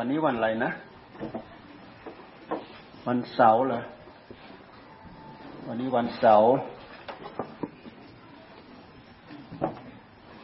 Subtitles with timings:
[0.00, 0.70] วันนี้วันอะไรนะ
[3.06, 3.80] วันเสาร์เหรอ
[5.66, 6.48] วันนี้วันเสาร์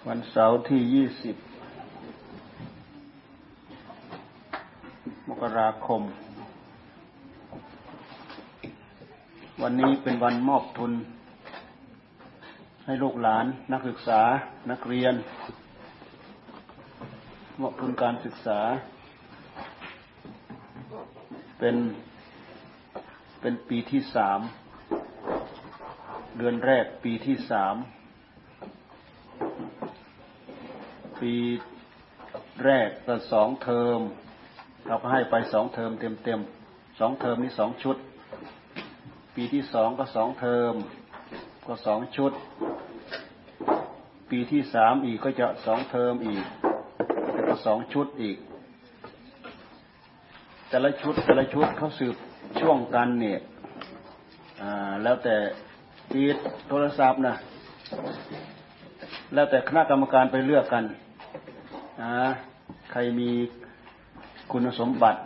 [0.09, 1.37] วันเสาร์ที่ยี่สิบ
[5.29, 6.03] มกราคม
[9.63, 10.93] วันนี้เป็นวันมอบทุน
[12.85, 14.21] ให้ลูกหลานนักศึกษา
[14.71, 15.15] นักเรียน
[17.61, 18.61] มอบทุนการศึกษา
[21.67, 21.81] เป็น
[23.41, 24.41] เป็นปีที่สาม
[26.37, 27.75] เดือนแรกปีที่สาม
[31.21, 31.35] ปี
[32.65, 33.99] แรกก็สองเทอม
[34.87, 36.41] เราก็ให้ไปสองเทอมเต็มเต็ม
[36.99, 37.97] สองเทอมนี่สองชุด
[39.37, 40.75] ปีที่สองก็สองเทอม
[41.67, 42.33] ก็สองชุด
[44.31, 46.45] ปีที่สามอีกก็จะสองเทอมอีก
[47.49, 48.39] ก็สองชุดอีก
[50.75, 52.15] แต่ละชุดแต่ละชุดเขาสืบ
[52.61, 53.39] ช่วงกันเนี่ย
[55.03, 55.37] แล้วแต่
[56.11, 56.37] ปีด
[56.69, 57.35] โทรศัพท์นะ
[59.35, 60.85] แล้วแต่คณะกรรมการไปเลือกกัน
[62.03, 62.15] นะ
[62.91, 63.31] ใครมี
[64.53, 65.21] คุณสมบัติ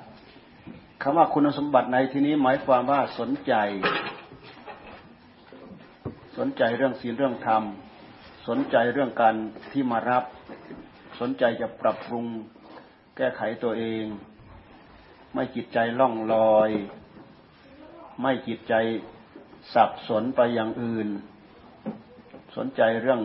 [1.03, 3.55] คำว่าคุณสมบัติในที่นี้หมายความว่าสนใจ
[6.39, 7.63] สนใจเรื่องศีลเรื่องธรรม
[8.49, 9.35] สนใจเรื่องการ
[9.73, 10.25] ที่มารับ
[11.21, 12.27] สนใจจะปรับปรุง
[13.17, 14.07] แก้ไขตัวเอง
[15.41, 16.71] ไม่จิตใจล่องลอย
[18.23, 18.75] ไม่จิตใจ
[19.75, 21.09] สับสนไปอย่างอื่น
[22.57, 23.21] สนใจเรื่อง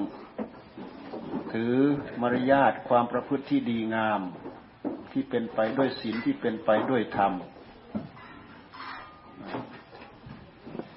[1.53, 1.75] ถือ
[2.21, 4.21] มารยาทความประพฤติที่ดีงาม
[5.11, 7.33] ที่เป็นไปด้วยศีลที่เป็นไปด้วยธรรม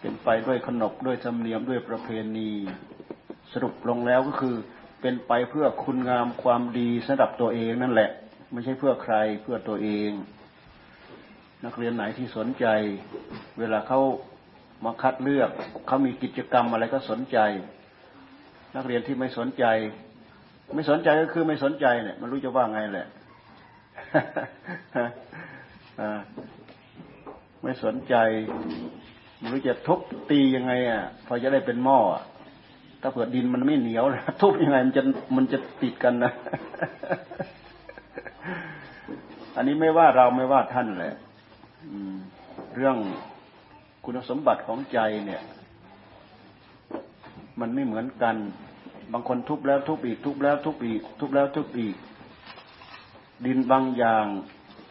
[0.00, 2.50] เป็นไปด้วยขนบด้วยธรรมเนียมด้วยประเพณี
[3.52, 4.56] สรุปลงแล้วก็คือ
[5.00, 8.10] เป็นไปเพื่อคุณงามความดีสำหรับตัวเองนั่นแหละ
[8.52, 10.12] ไม่ใช่เพื่อใครเพื่อตัวเอง
[11.64, 12.66] นักเรียนไหนที่สนใจ
[13.58, 14.00] เวลาเขา
[14.84, 15.50] มาคัดเลือก
[15.86, 17.38] เขามีกิจกรรมอะไรก็สนใจ
[18.76, 19.64] นักเรียนที่ไม่สนใจ
[20.74, 23.08] ไม่สนใจก็คือไม่สนใจเนี่ยมันรู้จะว่าไงแหละ
[27.62, 28.14] ไม่สนใจ
[29.40, 31.98] มันรู้จะทุบตียังไง อะ พอจะได้เป็นหม้อ
[33.00, 34.04] ถ้าเผื่อดินมันไม่เหนียว
[34.42, 35.02] ทุบยังไงมันจะ
[35.36, 36.32] มันจะติดกันนะ
[39.56, 41.14] อันนี้ไม่ว่าเราไม่ว่าท่านแหละ
[42.74, 42.96] เรื่อง
[44.04, 45.42] คุณสมบัติของใจเนี่ย
[47.60, 48.36] มันไม่เหมือนกัน
[49.12, 51.96] บางคนทุบแล้วทุบอีก ทุบแล้วทุบอีก ทุบแล้วทุบอีก
[53.46, 54.26] ดินบางอย่าง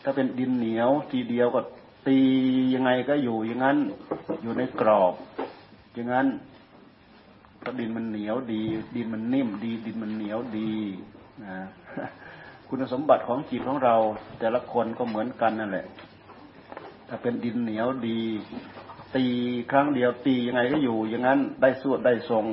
[0.04, 1.62] ถ้าเป็นดินเหนียวทีเดียวก็
[2.08, 2.20] ตี
[2.74, 3.78] ยังไงก็อยู่อย่างนั้น
[4.42, 5.14] อยู่ในกรอบ
[5.94, 6.28] อย่างนั้น
[7.58, 8.62] เพราะดินมันเหนียวดี
[8.96, 10.72] ดินมันนิ่มดี ดินมันเหนียวดี
[11.44, 11.56] นะ
[12.68, 13.96] คุณสมบัติของจิตของเรา
[14.40, 15.86] แต่ละคนก็เหมือนกันนั่นแหละ
[17.10, 18.22] ถ้าเป็นดินเหนียวดี
[19.16, 19.26] ตี
[19.72, 22.46] ครั้งเดียวตียังไงก็อยู่ อย่างนั้นได้สวดได้ทรง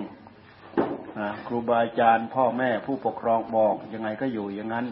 [1.47, 4.87] ครูบาอาจารย์ พ่อแม่ผู้ปกครองบอกยังไงก็อยู่อย่างนั้น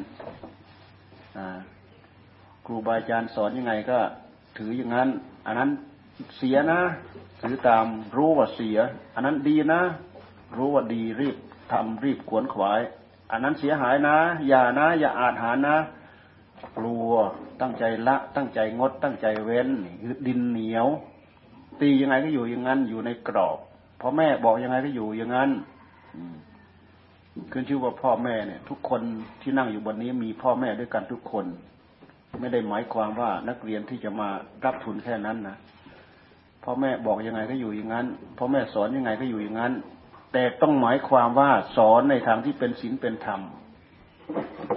[2.66, 3.98] ครูบาอาจารย์สอนยังไงก็
[4.58, 5.08] ถืออย่างนั้น
[5.46, 5.70] อันนั้น
[6.36, 6.80] เสียนะ
[7.40, 8.78] ถือตามรู้ว่าเสีย
[9.14, 9.82] อันนั้นดีนะ
[10.56, 11.36] รู้ว่าดีรีบ
[11.72, 12.80] ทำรีบขวนขวาย
[13.30, 14.16] อันนั้นเสียหายนะ
[14.48, 15.76] อย่านะ อย่าอาจหานะ
[16.76, 17.10] กลัว
[17.60, 19.68] ตั้งใจละ ตั้งใจงด ตั้งใจเว้น
[20.02, 20.86] คือดินเหนียว
[21.80, 23.58] ตียังไงก็อยู่อย่างนั้นอยู่ในกรอบ
[24.00, 25.50] พ่อแม่บอกยังไงก็อยู่อย่างนั้น
[27.52, 29.00] ขึ้นชื่อว่าพ่อแม่เนี่ย ทุกคน
[29.42, 31.46] ที่นั่งอยู่บนนี้มีพ่อแม่ด้วยกันทุกคน
[32.40, 34.28] ไม่ได้หมายความว่านักเรียนที่จะมา
[34.64, 35.56] รับทุนแค่นั้นนะ
[36.64, 38.06] พ่อแม่บอกยังไงก็อยู่อย่างนั้น
[38.38, 39.72] พ่อแม่สอนยังไงก็อยู่อย่างนั้น
[40.32, 43.40] แต่ต้องหมายความว่าสอนในทางที่เป็นศีลเป็นธรรม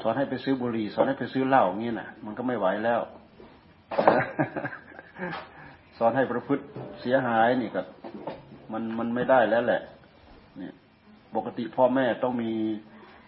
[0.04, 3.02] สอนให้ไปซื้อบุหรี่สอนให้ไปซื้อเหล้าอย่างนี้นะมันก็ไม่ไหวแล้ว
[5.98, 6.64] สอนให้ประพฤติ
[7.02, 7.82] เสียหายนี่ก็
[8.72, 9.82] มันมันไม่ได้แล้วแหละ
[10.58, 10.74] เนี่ย
[11.36, 12.52] ปกติพ่อแม่ต้องมี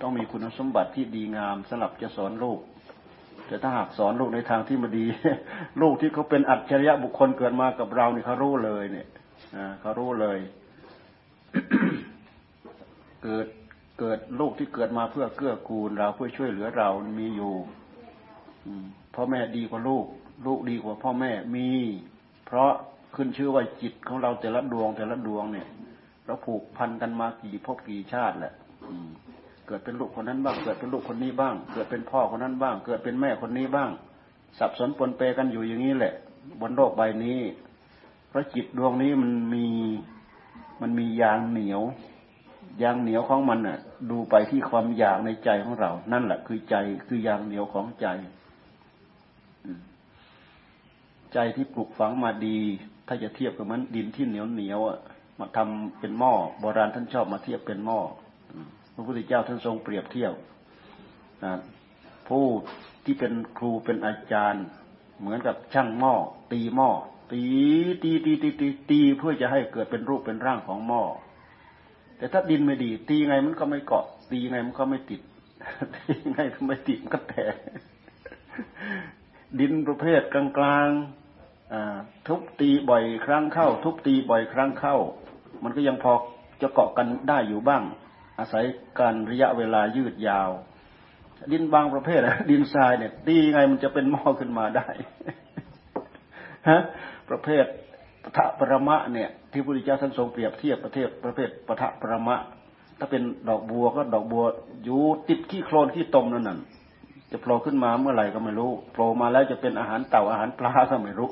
[0.01, 2.59] ต้องมีคุณสมบัติที่ดีงามสำหรับจะสอนลูก
[3.47, 5.05] แต่ถ้าหากสอนลูกในทางที่มาดี
[5.81, 9.07] ลูกที่เขาเป็นอัจฉริยะบุคคลเกิดมากับเราเนี่ยเขารู้เลย เนี่ย
[9.81, 10.37] เขารู้เลย
[13.23, 13.47] เกิด
[13.99, 16.89] เกิดลูกที่เกิดมาเพื่อเกื้อกูลเราเพื่อช่วยเหลือเรา
[17.19, 17.53] มีอยู่
[19.15, 20.05] พ่อแม่ดีกว่าลูก
[20.45, 21.69] ลูกดีกว่าพ่อแม่มี
[22.45, 22.71] เพราะ
[23.15, 25.67] ขึ้นชื่อว่าจิตของเราแต่ละดวงแต่ละดวงเนี่ย
[26.25, 28.53] เราผูกพันกันมากี่ภพกี่ชาติแหละ
[29.67, 33.89] เกิดเป็นลูกคนนั้นบ้างเกิดเป็นลูกคนนี้บ้าง เกิดเป็นพ่อคนนั้นบ้าง เกิดเป็นแม่คนนี้บ้าง
[34.59, 36.13] สับสนปนเปกันอยู่อย่างนี้แหละ
[36.61, 37.39] บนโลกใบนี้
[38.29, 39.65] เพราะจิตดวงนี้มันมี
[40.81, 41.81] มันมียางเหนียว
[42.83, 43.79] ยางเหนียวของมันน่ะ
[44.11, 46.75] ดูไปที่ความอยากในใจของเรา นั่นแหละคือใจ
[47.07, 48.07] คือยางเหนียวของใจ
[51.33, 52.59] ใจที่ปลูกฝังมาดี
[53.07, 54.99] ถ้าจะเทียบกับมันดินที่เหนียวเหนียวอะ
[55.39, 57.99] มาทำเป็นหม้อโบราณท่านชอบมาเทียบเป็นหม้อ
[58.93, 60.33] พระพุทธเจ้าท่านทรงเปรียบเทียบ
[62.27, 62.45] ผู้
[63.03, 64.65] ที่เป็นครูเป็นอาจารย์
[65.19, 66.13] เหมือนกับช่างหม้อ
[66.51, 66.89] ตีหม้อ
[67.31, 67.43] ตี
[68.03, 71.03] ตีตีตีตีตีเพื่อจะให้เกิดเป็นรูปเป็นร่างของหม้อ
[72.17, 75.21] แต่ถ้าดินไม่ดี ตีไงมันก็ไม่เกาะ ตีไงมันก็ไม่ติด
[75.95, 77.55] ตีไงก็ไม่ติดมันก็แตก
[79.59, 84.95] ดินประเภทกลางๆทุบตีบ่อยครั้งเข้า ทุบตีบ่อยครั้งเข้า
[85.63, 86.13] มันก็ยังพอ
[86.61, 87.83] จะเกาะกันได้อยู่บ้าง
[88.39, 88.65] อาศัย
[88.99, 90.49] การระยะเวลายืดยาว
[91.51, 94.87] ดินบางประเภทดินทรายเนี่ยตีไงมันจะเป็นหม้อขึ้นมาได้
[96.69, 96.81] ฮะ
[97.29, 97.65] ประเภท
[98.25, 102.35] ปทะประมะเนี่ย ที่พระพุทธเจ้าท่านทรงเปรียบเทียบประเทศประเภทปทะประมะ
[102.99, 104.43] ถ้าเป็นดอกบัวก็ดอกบัว
[104.83, 106.59] อยู่ติดขี้โคลนขี้ตมนั่นน่ะ
[107.31, 111.31] จะโผล่ขึ้นมาเมื่อไหร่ก็ไม่รู้โผล่มาแล้วจะเป็นอาหารเต่าอาหารปลาก็ไม่รู้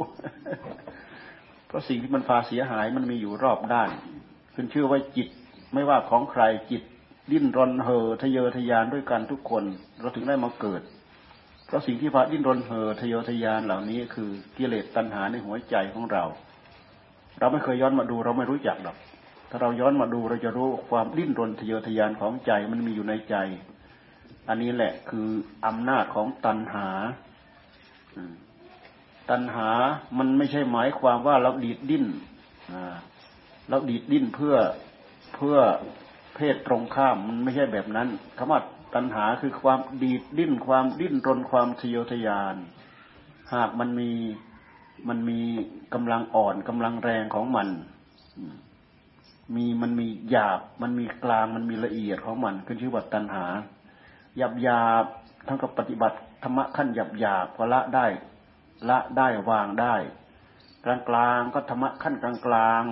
[1.67, 3.89] เพราะสิ่งที่มันพาเสียหายมันมีอยู่รอบด้าน
[4.55, 5.27] ขึ้นชื่อว่าจิต
[5.73, 6.83] ไม่ว่าของใครจิต
[7.31, 9.63] ดิ้นรนเห่อทะเยอทะยานด้วยกันทุกคน
[9.99, 10.81] เราถึงได้มาเกิด
[11.65, 16.23] เพราะสิ่งที่พาดิ้นรนเห่อทะเยอทะยานเหล่านี้คือกิเลสตัณหาในหัวใจของเรา
[17.39, 18.97] เราไม่เคยย้อนมาดู เราไม่รู้จักหรอก
[19.49, 23.35] ถ้าเราย้อนมาดูเราจะรู้ความดิ้นรนทะเยอทะยานของใจมันมีอยู่ในใจ
[24.49, 25.29] อันนี้แหละคือ
[25.65, 26.89] อำนาจของตัณหา
[29.29, 29.69] ตัณหา
[30.17, 32.05] มันไม่ใช่หมายความว่าเราดีดดิ้น
[33.69, 34.55] เราดีดดิ้นเพื่อ
[35.35, 35.57] เพื่อ
[36.35, 38.07] เพศตรงข้ามมันไม่ใช่แบบนั้น
[38.37, 38.59] คำว่า
[38.95, 42.55] ตัณหาคือความดีดดิ้น ความดิ้นรนความทะเยอทะยาน
[43.53, 44.11] หากมันมี
[45.09, 45.39] มันมี
[45.93, 47.67] กำลังอ่อนกำลังแรงของมัน
[49.55, 53.45] มีมันมีหยาบ มันมีกลาง มันมีละเอียดของมันขึ้นชื่อว่าตัณหา
[54.37, 55.05] หยาบหยาบ
[55.47, 58.05] ทั้งกับปฏิบัติธรรมะขั้นหยาบหยาบก็ละได้
[58.89, 59.95] ละได้วางได้
[60.85, 62.83] กลางกลางก็ธรรมะขั้นกลางกลาง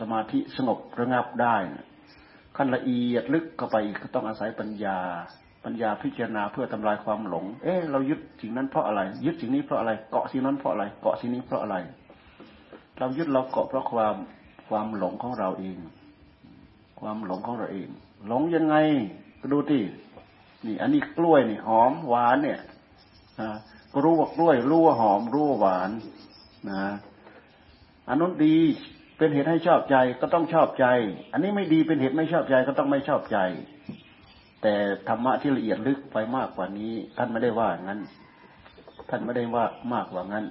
[0.00, 1.56] สมาธิสงบระงับได้
[2.56, 4.98] ขั้นละเอียดลึกเข้าไปก็ต้องอาศัยปัญญา
[5.64, 11.76] ปัญญาพิจารณาเพื่อทำลายความหลง เอ๊ะเรายึดสิ่งนั้นเพราะอะไร ยึดสิ่งนี้เพราะอะไร เกาะสิ่งนั้นเพราะอะไร เกาะสิ่งนี้เพราะอะไร
[12.98, 14.14] เรายึดเราเกาะเพราะความ
[14.68, 15.78] ความหลงของเราเอง
[17.00, 17.88] ความหลงของเราเอง
[18.26, 18.76] หลงยังไง
[19.40, 19.82] ก็ดูที่
[20.66, 22.60] นี่ อันนี้กล้วยนี่หอมหวานเนี่ย
[23.92, 25.90] ก็รู้ว่ากล้วย รู้ว่าหอม รู้ว่าหวาน
[26.70, 26.84] นะ
[28.08, 28.56] อันนู้นดี
[29.18, 30.86] เป็นเหตุให้ชอบใจก็ต้องชอบใจ
[31.32, 33.38] อันนี้ไม่ดีเป็นเหตุไม่ชอบใจก็ต้องไม่ชอบใจ
[34.62, 34.74] แต่
[35.08, 38.00] ธรรมะที่ละเอียดลึกไปมากกว่านี้ ท่านไม่ได้ว่างั้น
[39.08, 39.64] ท่านไม่ได้ว่า
[39.94, 40.44] มากกว่างั้น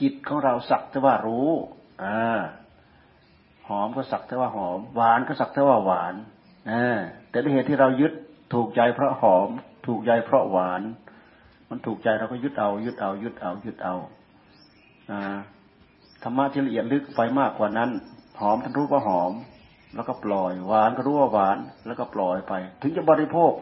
[0.00, 1.48] จิตของเราสักแต่ว่ารู้
[2.02, 2.16] อ่า
[3.68, 6.14] หอมก็สักแต่ว่าหอม หวานก็สักแต่ว่าหวาน
[6.70, 6.98] อ่า
[7.30, 8.12] แต่ด้วยเหตุที่เรายึด
[8.54, 9.48] ถูกใจเพราะหอม
[9.86, 10.82] ถูกใจเพราะหวาน
[11.68, 13.94] มันถูกใจเราก็ยึดเอา ยึดเอา ยึดเอา ยึดเอา
[15.10, 15.20] อ่า
[16.22, 17.90] ธรรมะที่ละเอียดลึกไปมากกว่านั้น
[18.40, 19.32] หอมท่านรู้ว่าหอม
[19.94, 22.52] แล้วก็ปล่อยหวานก็รู้ว่าหวาน แล้วก็ปล่อยไป
[22.82, 23.52] ถึงจะบริโภค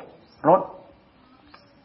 [0.49, 0.63] รส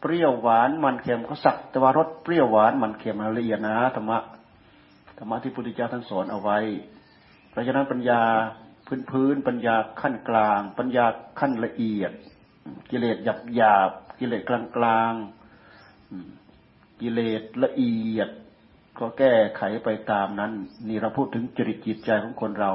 [0.00, 4.18] เปรี้ยวหวานมันเค็มก็สักแต่ว่ารสเปรี้ยวหวานมันเค็มละเอียดนะธรรมะ
[5.18, 6.58] ธรรมะที่พุทธเจ้าท่านสอนเอาไว้
[7.50, 8.20] เพราะฉะนั้นปัญญา
[8.86, 11.06] พื้นพื้นปัญญาขั้นกลาง ปัญญา
[11.40, 12.12] ขั้นละเอียด
[12.90, 15.12] กิเลสหยาบหยาบกิเลสกลางกลาง
[17.00, 18.28] กิเลสละเอียด
[18.98, 20.52] ก็แก้ไขไปตามนั้น
[20.88, 22.72] นี่เราพูดถึงจริตจิตใจของคนเรา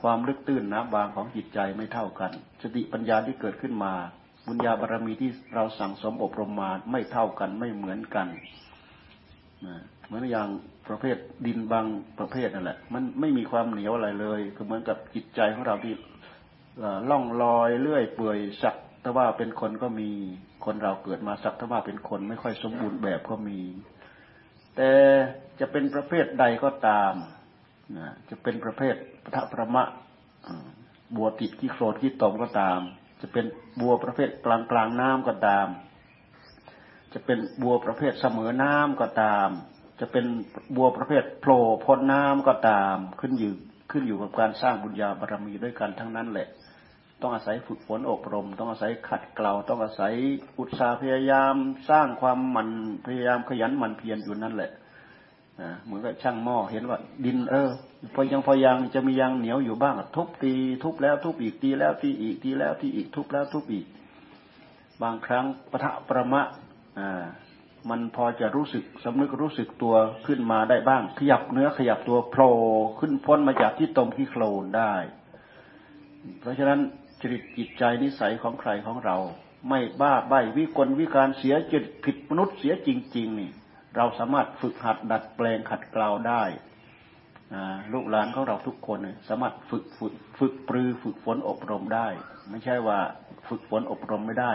[0.00, 3.92] ความลึกตื้นน้ำบางของจิตใจไม่เท่ากัน สติปัญญาที่เกิดขึ้นมา
[4.46, 8.26] บุญญาบารรมีที่เราสั่งสมอบรมมาไม่เท่ากันไม่เหมือนกัน
[10.06, 10.48] เหมือนอย่าง
[10.88, 11.86] ประเภทดินบาง
[12.18, 15.94] ประเภทนั่นแหละ มันไม่มีความเหนียวอะไรเลยก็เหมือนกับจิตใจของเราที่
[17.10, 20.10] ล่องลอยเลื่อยเปื่อยสักแต่ว่าเป็นคนก็มี
[20.64, 23.60] คนเราเกิดมาสักแต่ว่าเป็นคนไม่ค่อยสมบูรณ์แบบก็มี
[24.76, 24.90] แต่
[25.60, 27.14] จะเป็นประเภทใดก็ตาม
[28.30, 29.84] จะเป็นประเภทปะทะประมะ
[31.16, 32.80] บัวติดขี้โคลนขี้ตมก็ตาม
[33.20, 33.44] จะเป็น
[33.80, 35.66] บัวประเภทกลางกลางน้ำก็ตาม
[37.12, 39.48] จะเป็นบัวประเภทเสมอน้ำก็ตาม
[40.00, 40.24] จะเป็น
[40.76, 43.52] บัวประเภทโผล่พ้นน้ำก็ตาม ขึ้นอยู่
[43.90, 46.48] ขึ้นอยู่กับการสร้างบุญญาบารรมีด้วยกันทั้งนั้นแหละ
[47.22, 50.12] ต้องอาศัยฝึกฝนอบรม ต้องอาศัยขัดเกลาต้องอาศัย
[50.58, 51.54] อุตสาห์พยายาม
[51.90, 52.68] สร้างความมัน
[53.06, 54.70] พยายามขยันหมั่นเพียรอยู่นั่นแหละ
[55.84, 57.70] เหมือนกับช่างหม้อเห็นว่าดินเออ
[58.14, 63.86] พอยังพอยังจะมียังเหนียวอยู่บ้างทุบตีทุบแล้วทุบอีกตีแล้วตีอีกตีแล้วตีอีกทุบแล้วทุบอีก
[65.02, 66.42] บางครั้งปะทะประมะ
[66.98, 67.24] อ่า
[67.90, 69.94] มันพอจะรู้สึกสำนึกรู้สึกตัว
[70.26, 72.54] ขึ้นมาได้บ้าง ขยับเนื้อขยับตัวโผล่
[72.98, 74.94] ขึ้นพ้นมาจากที่ตมที่โคลนได้
[76.40, 76.80] เพราะฉะนั้น
[77.20, 79.16] จริตจิตใจนิสัยของใครของเรา
[79.68, 83.50] ไม่บ้าใบวิกลวิการเสียจิตผิดมนุษย์เสียจริง ๆ นี่
[83.96, 86.42] เราสามารถฝึกหัดดัดแปลงขัดเกลาได้
[87.92, 92.08] ลูกหลานของเราทุกคนสามารถฝึกฝึกฝึกปรือ ฝึกฝนอบรมได้
[92.50, 92.98] ไม่ใช่ว่า
[93.48, 94.52] ฝึกฝนอบรมไม่ได้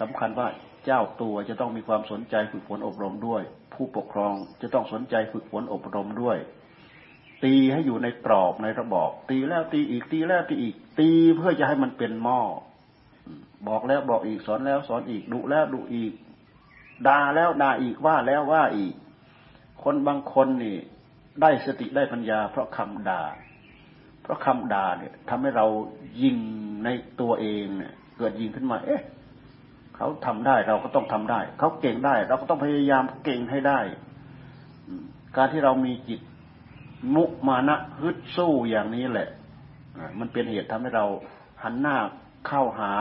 [0.00, 0.48] สำคัญว่า
[0.84, 3.42] เจ้าตัวจะต้องมีความสนใจฝึกฝนอบรมด้วย
[3.74, 6.38] ผู้ปกครองจะต้องสนใจฝึกฝนอบรมด้วย
[7.44, 12.40] ตีให้อยู่ในกรอบในระบอบ ตีแล้วตีอีกตีแล้วตีอีก ตีเพื่อจะให้มันเป็นหม้อ
[13.68, 16.12] บอกแล้วบอกอีกสอนแล้วสอนอีกดุแล้วดุอีก
[17.08, 18.94] ด่าแล้วด่าอีกว่าแล้วว่าอีก
[19.82, 20.76] คนบางคนนี่
[21.42, 23.22] ได้สติได้ปัญญา เพราะคำด่า
[24.22, 25.66] เพราะคำด่าเนี่ยทำให้เรา
[26.22, 26.36] ยิง
[26.84, 26.88] ใน
[27.20, 29.02] ตัวเองเนี่ย เกิดยิงขึ้นมา เอ๊ะ
[29.96, 33.80] เขาทำได้เราก็ต้องทำได้ เขาเก่งได้ เราก็ต้องพยายามเก่งให้ได้
[35.36, 36.20] การที่เรามีจิต
[37.14, 39.28] มุมานะฮึดสู้อย่างนี้แหละ
[40.18, 41.06] มันเป็นเหตุทำให้เรา
[41.62, 41.96] หันหน้า
[42.46, 42.92] เข้าหา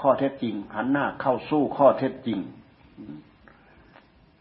[0.00, 2.38] ข้อเท็จจริง หันหน้าเข้าสู้ข้อเท็จจริง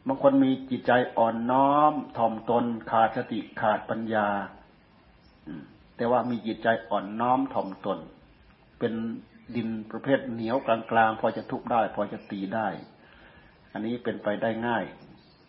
[0.08, 4.28] บางคนมีจิตใจอ่อนน้อมถ่อมตนขาดสติขาดปัญญา
[5.98, 8.00] แต่ว่ามีจิตใจอ่อนน้อมถ่อมตน
[8.80, 8.94] เป็น
[9.56, 12.68] ดินประเภทเหนียวกลางๆ พอจะทุบได้ พอจะตีได้
[13.72, 14.84] อันนี้เป็นไปได้ง่าย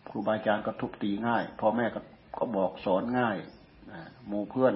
[0.09, 1.99] ครูบาอาจารย์ก็ทุบตีง่ายพ่อแม่ก็
[2.37, 3.37] ก็บอกสอนง่าย
[4.27, 4.75] หมู่เพื่อน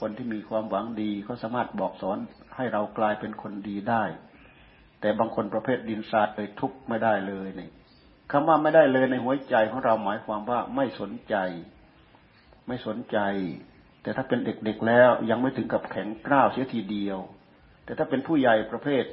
[0.00, 2.18] คนที่มีความหวังดีเขาสามารถบอกสอน
[2.56, 4.04] ให้เรากลายเป็นคนดีได้
[5.00, 7.68] แต่บางคนประเภทดินทรายเลยทุบไม่ได้เลยนี่
[8.32, 11.34] คำว่าไม่ได้เลยในหัวใจของเราหมายความว่าไม่สนใจ
[12.68, 13.18] ไม่สนใจ
[14.02, 17.18] แต่ถ้าเป็นเด็กๆแล้วยังไม่ถึงกับแข็งกร้าวเสียทีเดียว
[17.84, 19.04] แต่ถ้าเป็นผู้ใหญ่ประเภท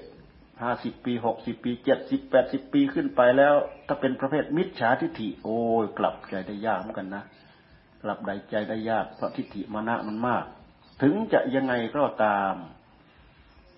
[0.62, 3.54] ห้าสิบปีหกสิบปีเจ็ดสิบแปดสิบปีขึ้นไปแล้ว
[3.88, 7.24] ถ้าเป็นประเภทมิจฉาทิฏฐิโอ้ยกลับใจได้ยากเหมือนกันนะ
[8.04, 10.44] กลับใดใจได้ยากเพราะทิฏฐิมานะมันมาก
[11.02, 12.56] ถึงจะยังไงก็ตาม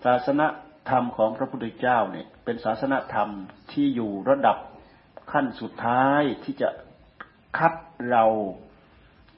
[0.04, 0.42] ศาสน
[0.90, 3.28] ธรรมของพระพุทธเจ้าเนี่ย เป็นศาสนธรรม
[3.72, 4.56] ที่อยู่ระดับ
[5.32, 6.68] ขั้นสุดท้ายที่จะ
[7.58, 7.74] คัด
[8.10, 8.24] เรา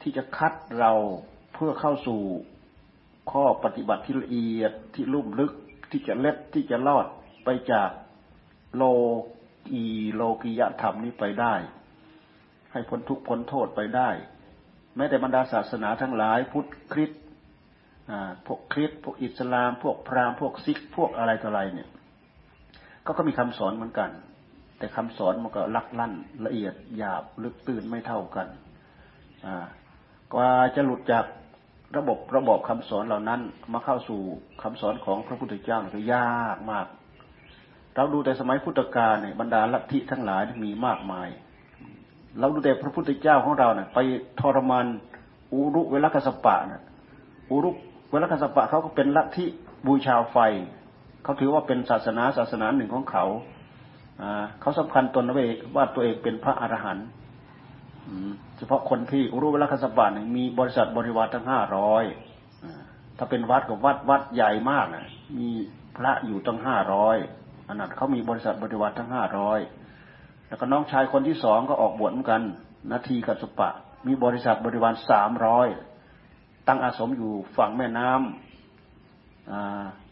[0.03, 0.93] ที่จะคัดเรา
[1.55, 2.21] เพื่อเข้าสู่
[3.33, 5.53] ข้อปฏิบัติที่ละเอียดที่ลุ่มลึก
[5.91, 7.07] ที่จะเล็ดที่จะลอด
[7.45, 7.91] ไปจาก
[8.77, 8.83] โล
[9.69, 11.55] กีโลกิยธรรมนี้ไปได้
[12.73, 14.11] ให้พ้นทุกข์พ้นโทษไปได้
[14.97, 17.24] แม้แต่บรรดาศาสนาทั้งหลายพุทธคริสต์
[18.47, 21.89] พวกคริสพวกอิสลาม พวกพราหมณ์พวกซิก พวกอะไรต่ออะไรเนี่ย
[23.05, 24.11] ก็ก็มีคำสอนเหมือนกัน
[24.79, 26.13] แต่คำสอนมันก็ลักลั่น
[26.47, 28.47] ละเอียดหยาบลึกตื้นไม่เท่ากัน
[30.33, 31.25] กว่าจะหลุดจาก
[31.97, 33.41] ระบบระบบคำสอนเหล่านั้น
[33.73, 34.21] มาเข้าสู่
[34.63, 36.87] คำสอนของพระพุทธเจ้าก็ยากมาก
[37.95, 41.29] เราดูแต่สมัยพุทธกาลเนี่ยบรรดาลัทธิทั้งหลายมีมากมาย
[42.39, 43.99] เราดูแต่พระพุทธเจ้าของเราเนี่ยไป
[44.41, 44.87] ทรมาน
[45.53, 46.83] อุรุเวลกัสปะเนี่ย
[47.51, 47.71] อุรุ
[48.15, 49.47] เวลกัสปะเขาก็เป็นลัทธิ
[49.87, 50.37] บูชาไฟ
[51.23, 53.25] เขาถือว่าเป็นศาสนาศาสนาหนึ่งของเขา
[54.61, 57.07] เขาสำคัญตนว่าว่าตัวเองเป็นพระอรหันต์
[58.57, 62.05] เฉพาะคนที่รู้เวลาคสบันมีบริษัทบริวารทั้งห้าร้อย
[63.19, 65.07] ถ้าเป็นวัดกับวัดวัดใหญ่มากนะ
[65.39, 65.49] มี
[65.97, 67.17] พระอยู่ตั้งห้าร้อย
[67.69, 69.59] อันนั้นเขามีบริษัทบริวารทั้งห้าร้อย
[70.49, 72.43] แล้วก็น้องชายคนที่สองก็ออกบวชเหมือนกัน
[72.93, 73.71] นาทีกัสปะ
[74.07, 75.69] มีบริษัทบริวารสามร้อย
[76.69, 78.09] ตั้งอาสมอยู่ฝั่งแม่น้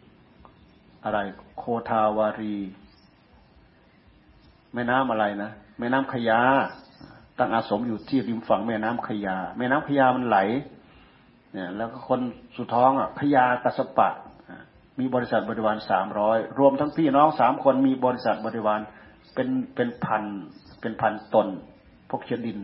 [0.04, 1.18] ำอะไร
[1.56, 2.56] โคทาวารี
[4.74, 6.40] แม่น้ำอะไรนะแม่น้ำขยา
[7.38, 10.38] ตั้งอาสมอยู่ที่ริมฝั่งแม่น้ำขยา แม่น้ำขยามันไหล
[11.52, 12.20] เนี่ย แล้วก็คน
[12.56, 14.08] สุท้องอะขยากัสปะ
[14.98, 18.80] มีบริษัทบริวารสามร้อยรวมทั้งพี่น้องสามคนมีบริษัทบริวาร
[19.34, 20.24] เป็นเป็นพัน
[20.80, 21.48] เป็นพันตน
[22.10, 22.58] พวกเชดิน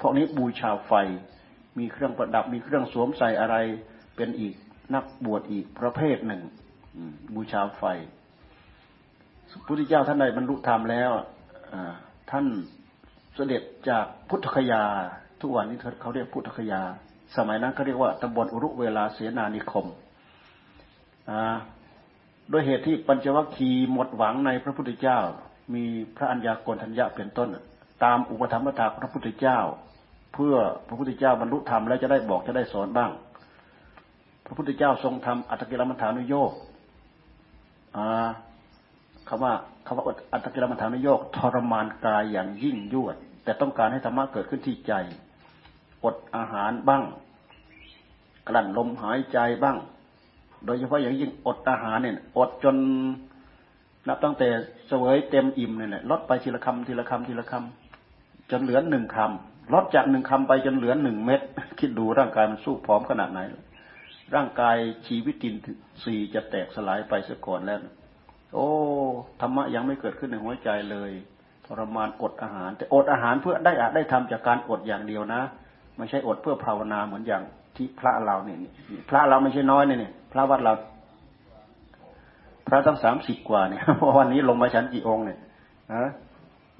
[0.00, 0.92] พวกนี้บูชาไฟ
[1.78, 3.56] มีเครื่องประดับมีเครื่องสวมใส่อะไร
[4.16, 4.54] เป็นอีก
[4.94, 6.42] นักบวชอีกประเภทหนึ่ง
[7.34, 7.84] บูชาไฟ
[9.50, 11.10] พระพุทธเจ้าท่านใดบรรลุธรรมแล้ว
[12.30, 12.46] ท่าน
[13.34, 14.82] เสด็จจากพุทธคยา
[15.40, 16.82] ทุกวันนี้เขาเรียกพุทธคยา
[17.36, 19.86] สมัยนั้นเขาเรียกว่าตำบลอุรุเวลาเสนานิคม
[22.50, 25.18] โดยเหตุที่ปัญจวัคคีย์หมดหวังในพระพุทธเจ้า
[25.74, 25.84] มี
[26.16, 27.48] พระัญญากณทัญญาเป็นต้น
[28.04, 29.58] ตามอุปธรรมตาพระพุทธเจ้า
[30.34, 30.54] เพื่อ
[30.88, 33.10] พระพุทธเจ้าบรรลุธรรมแล้วจะได้บอกจะได้สอนบ้าง
[34.46, 36.52] พระพุทธเจ้าทรงทำอัตกิลมัฐานุโยก
[39.28, 39.52] คำว่า
[39.86, 44.92] คำว่าอัตกิลมัฐานโยกทรมานกายอย่างยิ่งยวด แต่ต้องการให้ธรรมะเกิดขึ้นที่ใจ
[46.04, 47.02] อดอาหารบ้าง
[48.48, 49.76] กลั่นลมหายใจบ้าง
[50.64, 52.76] โดยเฉพาะอย่างยิ่งอดอาหารเนี่ยอดจน
[54.08, 54.48] นับตั้งแต่
[54.86, 61.40] เสวยเต็มอิ่มเนี่ยลดไปทีละคำทีละคำทีละคำจนเหลือหนึ่งคำ ลดจากหนึ่งคำไปจนเหลือหนึ่งเม็ด
[61.78, 63.40] คิดดูร่างกายมันสู้พร้อมขนาดไหน
[64.34, 64.76] ร่างกาย
[65.06, 65.54] ชีวิติน
[66.04, 67.78] สี่จะแตกสลายไปเสียก่อนแล้ว
[68.54, 68.68] โอ้
[69.40, 71.10] ธรรมะยังไม่เกิดขึ้นในหัวใจเลย
[71.66, 75.42] ทรมานอดอาหาร แต่อดอาหารเพื่อได้อาได้ทำจากการอดอย่างเดียวนะ
[75.98, 77.42] ไม่ใช่อดเพื่อภาวนาเหมือนอย่าง
[77.76, 78.58] ที่พระเราเนี่ย
[79.10, 80.72] พระเราไม่ใช่น้อยเนี่ย พระวัดเรา
[82.66, 83.82] พระตั้งสามสิบกว่าเนี่ย
[84.18, 85.38] วันนี้ลงมาชั้นกี่องค์เนี่ย
[85.94, 86.08] ฮะ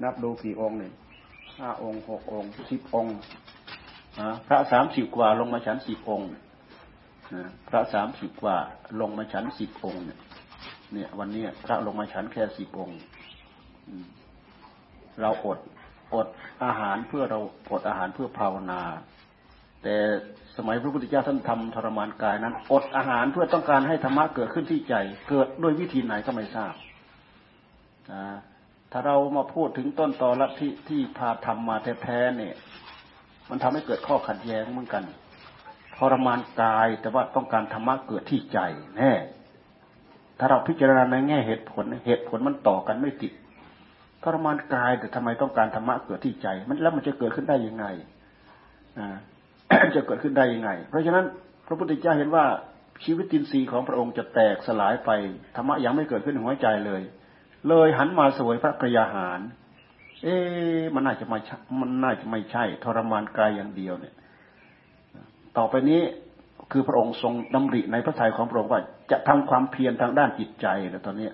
[0.03, 0.91] นับดูกี่องค์เนี่ย
[1.59, 3.15] ห้าองค์หกองค์สิบองค์
[4.47, 6.29] พระสามสิบกว่าลงมาชั้นสิบองค์
[7.69, 8.57] พระสามสิบกว่า
[9.01, 12.99] ลงมาชั้นสิบองค์เนี่ย วันนี้พระลงมาชั้นแค่สิบองค์
[15.21, 15.59] เราอด
[16.13, 16.27] อด
[16.63, 17.39] อาหารเพื่อเรา
[17.71, 18.81] อดอาหารเพื่อภาวนา
[19.83, 19.95] แต่
[20.57, 24.95] สมัยพระพุทธเจ้าท่านทำทรมานกายนั้น อดอาหารเพื่อต้องการให้ธรรมะเกิดขึ้นที่ใจ
[25.29, 26.73] เกิดด้วยวิธีไหนก็ไม่ทราบ
[28.95, 32.55] ถ้าเรามาพูดถึงต้นตอลัทธิที่พาทำมาแท้ๆเนี่ย
[33.49, 35.03] มันทำให้เกิดข้อขัดแย้งเหมือนกัน
[35.97, 38.59] ทรมานกายแต่ว่าต้องการธรรมะเกิดที่ใจ
[38.97, 39.11] แน่
[40.39, 43.33] ถ้าเราพิจารณาในแง่เหตุผลเหตุผลมันต่อกันไม่ติด
[44.23, 47.85] ทรมานกายแต่ทำไมต้องการธรรมะเกิดที่ใจ มันแล้วมันจะเกิดขึ้นได้ยังไง
[48.99, 49.17] อ่า
[49.95, 51.25] จะเกิดขึ้นได้ยังไง เพราะฉะนั้น
[51.67, 52.45] พระพุทธเจ้าเห็นว่า
[53.03, 55.09] ชีวิตตินทรีย์ของพระองค์จะแตกสลายไป
[55.55, 57.01] ธรรมะยังไม่เกิดขึ้นในหัวใจเลย
[57.67, 59.39] เลยหันมาสวยพระกรยาหาร
[60.23, 60.35] เอ๊
[60.93, 61.37] มันน่าจะไม่
[61.79, 64.15] มันน่าจะไม่ใช่ ทรมานกายอย่างเดียวเนี่ย
[65.57, 66.01] ต่อไปนี้
[66.71, 71.29] คือพระองค์ทรงดำริในพระทัยของพระองค์ว่าจะทำความเพียรทางด้านจิตใจแล้วตอนนี้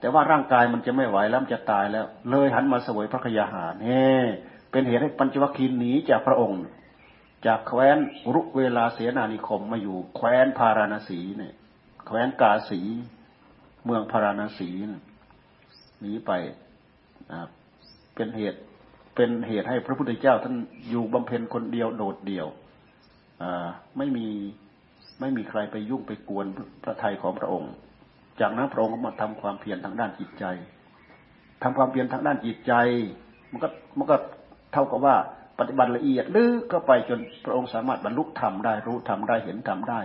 [0.00, 4.06] แต่ว่าร่างกายมันจะไม่ไหวแล้วมันจะตายแล้ว เลยหันมาสวยพระกยาหารเน่
[4.70, 6.62] เป็นเหตุให้ปัญจวัคคีย์หนีจากพระองค์
[7.46, 7.98] จากแคว้น
[8.34, 11.54] รุเวลาเสนานิคมมาอยู่แคว้นพาราณสีเนี่ย
[12.06, 12.80] แคว้นกาสี
[13.84, 14.70] เมืองพาราณสี
[16.02, 16.32] หนีไป
[18.14, 18.60] เป็นเหตุ
[19.14, 20.54] เป็นเหตุให้พระพุทธเจ้าท่าน
[20.90, 22.46] อยู่บำเพ็ญคนเดียวโดดเดี่ยว
[23.98, 24.28] ไม่มี
[25.20, 26.46] ไม่มีใครไปยุ่งไปกวน
[26.84, 27.72] พระทัยของพระองค์
[28.40, 30.44] จากนั้นพระองค์ก็มาทำความเพียรทางด้านจิตใจ
[31.62, 32.72] ทำความเพียรทางด้านจิตใจ
[33.50, 33.68] มันก็
[33.98, 34.16] มันก็
[34.72, 35.16] เท่ากับว่า
[35.58, 40.00] ปฏิบัติละเอียดลึกก็ไปจนพระองค์สามารถบรรลุธรรมได้รู้ธรรมได้เห็นธรรมได้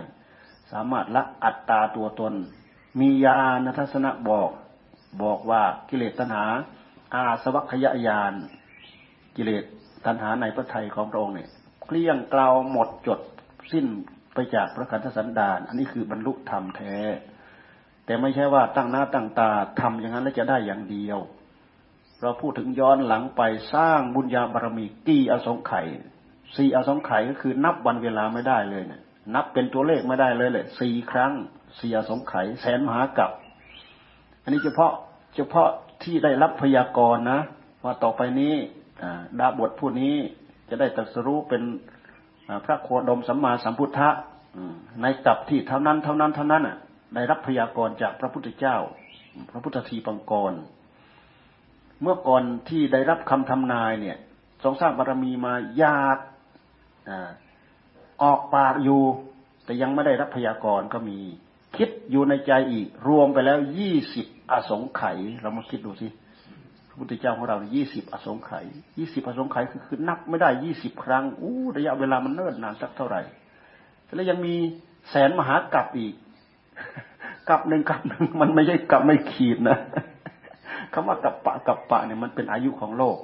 [0.72, 2.34] สามารถละอัตตาตัวตน
[3.00, 4.50] มีญาณทัศนะบอก
[5.22, 6.44] บอกว่ากิเลสตัณหา
[7.14, 8.34] อาสวัคยายาน
[9.36, 9.64] กิเลส
[10.06, 11.48] ตัณหาในพระทัยของพระองค์เนี่ย
[11.86, 13.20] เกลี้ยงกล่าวหมดจด
[13.72, 13.86] สิ้น
[14.34, 16.96] ไปจากพระคันธสันดาน อันนี้คือบรรลุธรรมแท้
[18.04, 21.18] แต่ไม่ใช่ว่าตั้งหน้าตั้งตาทำอย่างนั้นแล้วจะได้อย่างเดียว
[22.22, 23.42] เราพูดถึงย้อนหลังไป
[23.74, 25.86] สร้างบุญญาบารมีกี่อสงไขย
[26.56, 29.02] สี่อสงไขยก็คือนับวันเวลาไม่ได้เลยเนี่ย
[29.34, 31.32] นับเป็นตัวเลขไม่ได้เลยเลยสี่ครั้ง
[31.80, 33.30] สี่อสงไขยแสนมหากับ
[34.48, 34.92] อันนี้เฉพาะ
[35.36, 35.68] เฉพาะ
[36.04, 37.40] ที่ได้รับพยากรณ์นะ
[37.84, 38.54] ว่าต่อไปนี้
[39.40, 40.14] ดาบทผู้นี้
[40.68, 41.62] จะได้ตรัสรู้เป็น
[42.64, 44.08] พระโคดมสัมมาสัมพุทธะ
[45.02, 46.76] ในกับที่เท่านั้นเท่านั้นเท่านั้นอะ
[47.14, 48.76] ได้รับพยากรณ์จากพระพุทธเจ้า
[49.50, 50.52] พระพุทธทีปังกร
[52.02, 54.16] เมื่อก่อนที่ได้รับคำทำนายเนี่ย
[54.62, 56.18] ทรงสร้างบารมีมายาก
[58.22, 59.02] ออกปากอยู่
[59.64, 61.18] แต่ยังไม่ได้รับพยากรณ์ก็มี
[61.76, 66.08] คิดอยู่ในใจอีกรวมไปแล้วยี่สิบ อสงไขยเรามาคิดดูสิ
[67.00, 68.64] พุทธเจ้าของเรายี่สิบอสงไขย
[68.98, 73.20] ยี่สิบอสงไขยคือคือนับไม่ได้ยี่สิบครั้งอู้ระยะเวลามันเนิ่นนานสักเท่าไหร่
[74.14, 74.54] แล้วยังมี
[75.10, 76.14] แสนมหากรัปอีก
[77.48, 79.78] กับหนึ่งกับหนึ่งมันไม่ใช่กับไม่ขีดนะ
[80.92, 83.16] คำว่ากับปะกับปะเนี่ยมันเป็นอายุของโลก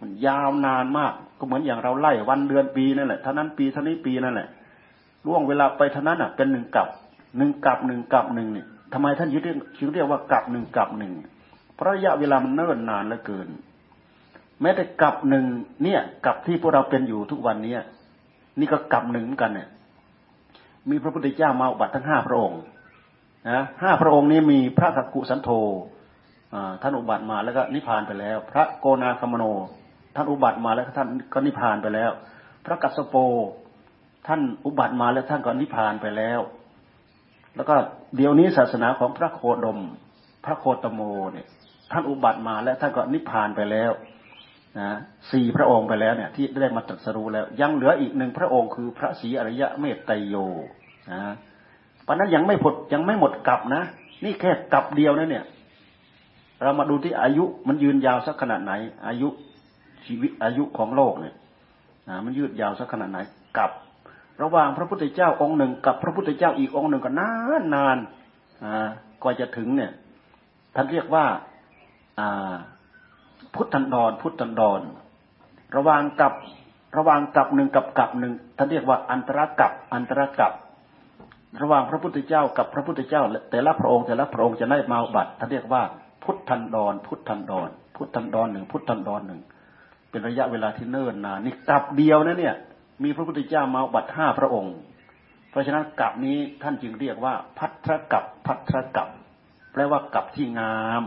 [0.00, 4.48] มันยาวนานมาก ก็เหมือนอย่างเราไล่วันเดือนปีนั่นแหละเท่านั้นปีเท่านี้ปีนั่นแหละ
[5.26, 6.88] ล่วงเวลาไปเท่านั้นอะ เป็นหนึ่งกับ
[7.36, 11.12] หนึ่งกับหนึ่งกับหนึ่งเนี่ย ทำไมท่านยึดเรียกเรียกว่ากับหนึ่งกับหนึ่ง
[11.74, 13.48] เพราะระยะเวลามันเนิ่นนานเหลือเกิน
[14.60, 15.44] แม้แต่กับหนึ่ง
[15.82, 17.80] เนี่ยกับที่พวกเราเป็นอยู่ทุกวันเนี้ย
[18.58, 19.68] นี่ก็กับหนึ่งกันเนี่ย
[20.90, 22.60] มีพระพุทธเจ้ามาบัตรทั้งห้าพระองค์
[23.50, 25.50] นะห้าพระองค์นี้มีพระกักุสันโธ
[26.82, 29.44] ท่านอุบัติมาแล้วก็นิพพานไปแล้ว พระโกนาคมโน
[30.14, 32.10] ท่านอุบัติมาแล้วท่านก็นิพพานไปแล้ว
[32.64, 33.16] พระกัสสโป
[34.26, 36.40] ท่านอุบัติมาแล้วท่านก็นิพพานไปแล้ว
[37.56, 37.74] แล้วก็
[38.16, 39.78] เดี๋ยวนี้ศาสนาของพระโคดม
[40.44, 41.00] พระโคตโม
[41.32, 41.46] เนี่ย
[41.92, 43.92] ท่านอุบัติมาแล้วท่านก็นิพพานไปแล้ว
[44.80, 44.90] นะ
[45.32, 50.34] สี่พระองค์ไปแล้วเนี่ย ที่ได้มาตรัสรู้แล้ว ยังเหลืออีกหนึ่งพระองค์คือพระศรีอริยะเมตไตโย
[51.12, 51.20] นะ
[52.02, 53.82] เพราะนั้นยังไม่หมดยังไม่หมดกลับนะ
[54.24, 55.44] นี่แค่กลับเดียวนะเนี่ย
[56.62, 58.72] เรามาดูที่อายุมันยืนยาวสักขนาดไหน
[59.06, 59.28] อายุ
[60.06, 61.34] ชีวิตอายุของโลกเนี่ย
[62.08, 63.18] นะมันยืดยาวสักขนาดไหน
[63.56, 63.70] กลับ
[64.42, 67.98] ระหว่างพระพุทธเจ้าองค์หนึ่ง กับพระพุทธเจ้าอีกองค์หนึ่งก็นานนาน
[68.64, 68.88] อ่า
[69.22, 69.92] กว่าจะถึงเนี่ย
[70.74, 71.24] ท่านเรียกว่า
[73.54, 74.80] พุทธันดรพุทธันดร
[75.76, 76.32] ระหว่างกับ
[76.96, 80.52] ระหว่างกับหนึ่งกับกับหนึ่งท่านเรียกว่าอันตรกับอันตรกับ
[81.62, 85.82] ระหว่างพระพุทธเจ้ากับพระพุทธเจ้า แต่ละพระองค์แต่ละพระองค์จะได้มาบัตรท่านเรียกว่า
[86.22, 89.40] พุทธันดร พุทธันดร พุทธันดรหนึ่งพุทธันดรหนึ่ง
[90.10, 92.54] เป็นระยะเวลาที่เนิ่นนานนี่กับเดียวนะเนี่ย
[93.02, 94.76] มีพระพุทธเจ้ามาบัตรห้าพระองค์
[95.50, 99.08] เพราะฉะนั้นกับนี้ท่านจึงเรียกว่า พัทธกับพัทธกับ
[99.72, 101.02] แปลว่ากับที่งาม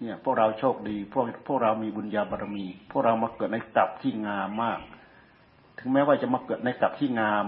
[0.00, 4.78] เนี่ยพวกเราโชคดีพวกพวกเรามีบุญญาบารมี พวกเรามาเกิดในกับที่งามมาก
[5.78, 7.44] ถึงแม้ว่าจะมาเกิดในกับที่งาม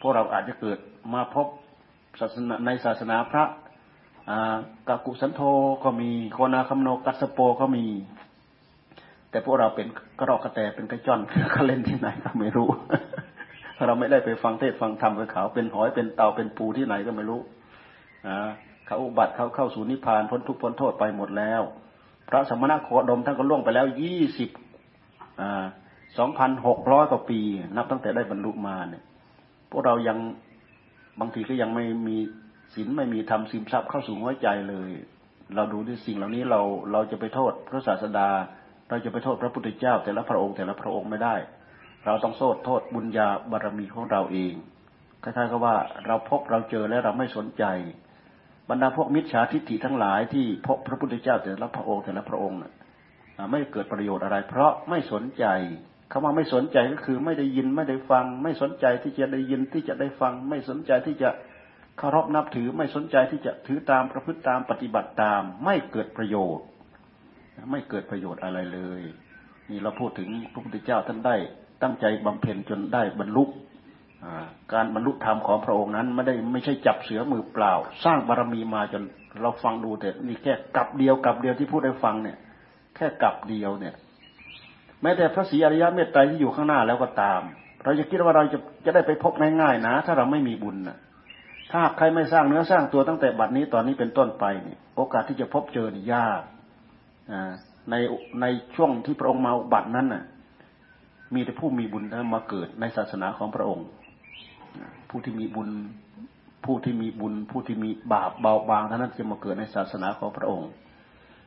[0.00, 0.78] พวกเราอาจจะเกิด
[1.14, 1.46] มาพบ
[2.20, 3.44] ศาสนาในศาสนาพระ
[4.88, 5.40] กากุสันโธ
[5.84, 7.84] ก็มีโคนาคัมโนกัสโปก็มี
[9.30, 9.86] แต่พวกเราเป็น
[10.18, 11.20] กระรอกกระแตเป็นกระจอน
[11.52, 12.68] เขาเล่นที่ไหนก็ไม่รู้
[13.86, 17.40] เราไม่ได้ไปฟังเทศฟังธรรมกับเขาเป็นหอยเป็นเต่าเป็นปูที่ไหนก็ไม่รู้
[18.86, 21.62] เขาอุบัติเขาเข้าสู่นิพพานพ้นทุกข์พ้นโทษไปหมดแล้ว
[22.28, 24.50] พระสมณโคดมท่านก็ล่วงไปแล้วยี่สิบ
[26.18, 27.40] สองพันหกร้อยกว่าปี
[27.76, 29.04] นับตั้งแต่ได้บรรลุมาเนี่ย
[29.70, 30.18] พวกเรายัง
[31.20, 32.16] บางทีก็ยังไม่มี
[32.74, 34.90] ศีลไม่มีธรรมซึมซับเข้าสู่หัวใจเลย
[35.54, 36.60] เราดูที่สิ่งเหล่านี้เรา
[36.92, 38.28] เราจะไปโทษพระศาสดา
[38.88, 41.34] เราจะไปโทษพระพุทธเจ้า แต่ละพระองค์แต่ละพระองค์ไม่ได้
[42.04, 44.54] เราต้องโทษโทษบุญญาบารมีของเราเอง
[45.22, 47.64] คล้ายๆกับว่าเราพบเราเจอแล้วเราไม่สนใจ
[48.70, 52.58] บรรดาพวกมิจฉาทิฏฐิทั้งหลายที่พบพระพุทธเจ้าแต่ละพระองค์แต่ละพระองค์
[53.50, 55.44] ไม่เกิดประโยชน์อะไร เพราะไม่สนใจ
[56.12, 61.30] คำว่าไม่สนใจก็คือไม่ได้ยินไม่ได้ฟัง ไม่สนใจที่จะได้ยินที่จะได้ฟัง ไม่สนใจที่จะ
[61.98, 66.66] เคารพนับถือไม่สนใจที่จะถือตามประพฤติตามปฏิบัติตาม ไม่เกิดประโยชน์
[67.70, 69.02] ไม่เกิดประโยชน์อะไรเลย
[69.70, 71.36] นี่เราพูดถึงพระพุทธเจ้าท่านได้
[71.82, 73.44] ตั้งใจบำเพ็ญจนได้บรรลุ
[74.72, 77.72] การบรรลุธรรมของพระองค์นั้น ไม่ได้ไม่ใช่จับเสือมือเปล่า
[78.04, 79.02] สร้างบารมีมาจน
[79.42, 82.36] เราฟังดูแต่นี่แค่กับเดียวกับเดียวที่พูดให้ฟังเนี่ย
[82.96, 83.94] แค่กับเดียวเนี่ย
[85.02, 87.40] แม้แต่พระศรีอริยเมตไตรที่อยู่ข้างหน้าแล้วก็ตาม
[87.84, 90.96] เราจะคิดว่าเราจะจะได้ไปพบง่ายๆนะ ถ้าเราไม่มีบุญนะ
[91.72, 96.42] ถ้าใครไม่สร้างเนื้อสร้างตัวตั้งแต่บัดนี้ตอนนี้เป็นต้นไปเนี่ยโอกาสที่จะพบเจอนี่ยาก
[97.90, 97.94] ใน
[98.40, 100.22] ในช่วงที่พระองค์มาอุบัตรนั้นน่ะ
[101.34, 103.86] มีแต่ผู้มีบุญนั้นมาเกิดในศาสนาของพระองค์
[105.08, 105.68] ผู้ที่มีบุญ
[106.64, 110.68] ผู้ที่มีบุญ ผู้ที่มีบาปเบาบางเท่านั้นจะมาเกิดในศาสนาของพระองค์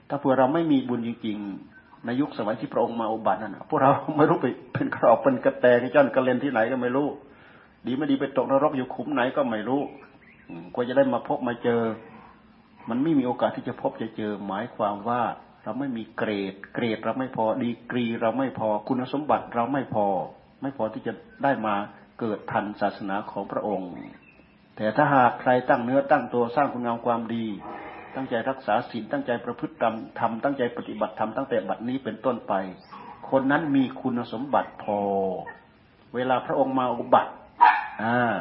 [0.10, 7.08] ถ้าเผื่อเราไม่มีบุญจริงๆในยุคสมัยที่พระองค์มาอุบัตินั่นพวกเราไม่รู้ไปเป็นกรอบเป็นกระแตกระจ้อนกระเลนที่ไหนก็ไม่รู้
[7.86, 9.82] ดีไม่ดีไปตกนรกอยู่ขุมไหนก็ไม่รู้
[10.74, 11.82] กว่าจะได้มาพบมาเจอ
[12.90, 15.22] มันไม่มีโอกาสที่จะพบจะเจอหมายความว่า
[15.64, 20.06] เราไม่มีเกรด เกรดเราไม่พอดีกรีเราไม่พอคุณสมบัติเราไม่พอ
[20.62, 21.76] ไม่พอที่จะได้มา
[22.20, 23.90] เกิดทันศาสนาของพระองค์
[24.78, 27.46] แต่ถ้าหากใครตั้งเนื้อตั้งตัวสร้างคุณงามความดี
[28.16, 32.54] ตั้งใจรักษาศีลตั้งใจประพฤติธรรมทำตั้งใจปฏิบัติธรรมตั้งแต่บัดนี้เป็นต้นไป
[33.30, 35.00] คนนั้นมีคุณสมบัติพอ
[36.16, 37.32] เวลาพระองค์มาอุบัติ
[38.04, 38.34] อ่า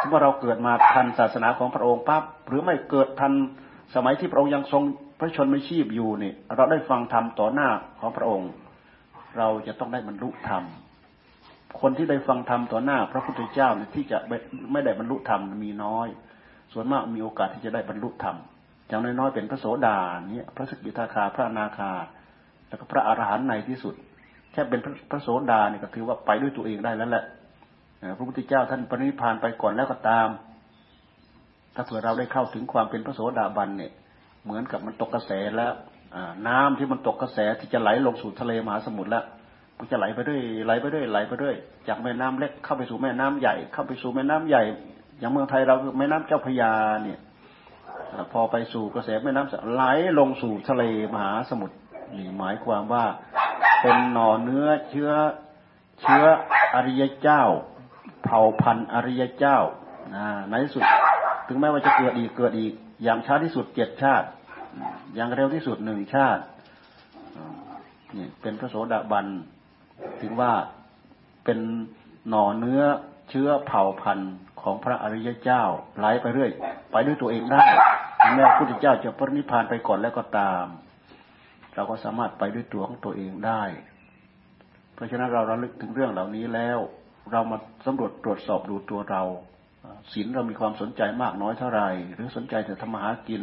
[0.00, 3.32] สมมติเราเกิดมาทันศาสนาของพระองค์ปั๊บหรือไม่เกิดทัน
[3.94, 4.82] สมัยที่พระองค์ยังทรง
[5.18, 7.68] พระชนม่ชีพอยู่เนี่ยเราได้ฟังธรรมต่อหน้า
[8.00, 8.50] ของพระองค์
[9.38, 10.62] เราจะต้องได้บรรลุธรรม
[11.80, 14.18] คนที่ได้ฟังธรรมต่อหน้า พระพุทธเจ้าเนี่ยที่จะ
[14.72, 16.08] ไม่ได้บรรลุธรรมมีน้อย
[16.72, 18.36] ส่วนมากมีโอกาสที่จะได้บรรลุธรรม
[18.88, 19.98] อย่างน้อยๆเป็นพระโสดา
[20.32, 21.92] เนี่ยพระสกิทาคาพระนาคา
[22.68, 23.94] แล้วก็พระอรหันต์ในที่สุด
[24.52, 27.24] แค่เป็นพระโสดาเนี่ยก็ถือว่าไปด้วยตัวเองได้แล้วแหละ
[28.18, 30.28] พระพุทธเจ้าท่านปรินิพานไปก่อนแล้วก็ตาม
[31.74, 33.92] ถ้าเผื่อเราได้เข้าถึงความเป็นพระโสดาบันเนี่ย
[34.46, 35.72] เหมือนกับมันตกกระแสแล้ว
[36.48, 39.24] น้ำที่มันตกกระแสที่จะไหลลงสู่ทะเลมหาสมุทรแล้ว
[39.78, 41.56] มันจะไหลไปเรื่อยไหลไปเรื่อยไหลไปเรื่อย
[41.88, 44.62] จากแม่น้ำเล็กเข้าไปสู่แม่น้ำใหญ่ เข้าไปสู่แม่น้ำใหญ่
[45.20, 47.18] อย่างเมืองไทยเราคือแม่น้ำเจ้าพยาเนี่ย
[48.32, 49.84] พอไปสู่กระแสแม่น้ำไหล
[50.18, 50.82] ลงสู่ทะเล
[51.14, 51.76] มหาสมุทร
[52.16, 53.04] นี่หมายความว่า
[53.82, 55.10] เป็นหน่อเนื้อเชื้อ
[56.00, 56.24] เชื้อ
[56.74, 57.42] อริยเจ้า
[58.24, 59.58] เผ่าพันธุ์อริยเจ้า
[60.48, 60.82] ในที่สุด
[61.48, 62.72] ถึงแม้ว่าจะเกิดอีกเกิดอีก
[63.04, 64.26] อย่างช้าที่สุดเจ็ดชาติ
[65.14, 66.42] อย่างเร็วที่สุดหนึ่งชาติ
[68.16, 69.26] นี่เป็นพระโสดาบัน
[70.20, 70.52] ถึงว่า
[71.44, 71.58] เป็น
[72.28, 72.82] หน่อเนื้อ
[73.30, 75.62] เชื้อเผ่าพันธุ์ของพระอริยเจ้า
[75.98, 76.50] ไหลไปเรื่อย
[76.92, 77.64] ไปด้วยตัวเองได้
[78.34, 80.64] แม้พระพุทธเจ้าจะปรินิพานไปก่อนแล้วก็ตาม
[81.74, 83.62] เราก็สามารถไปด้วยตัวของตัวเองได้
[84.94, 86.78] เพราะฉะนั้นเราระลึกถึงเรื่องเหล่านี้แล้ว
[87.32, 89.22] เรามาสำรวจตรวจสอบดูตัวเรา
[90.12, 93.42] ศีลเรามีความสนใจมากน้อยเท่าไหร่ หรือสนใจแต่ทำมาหากิน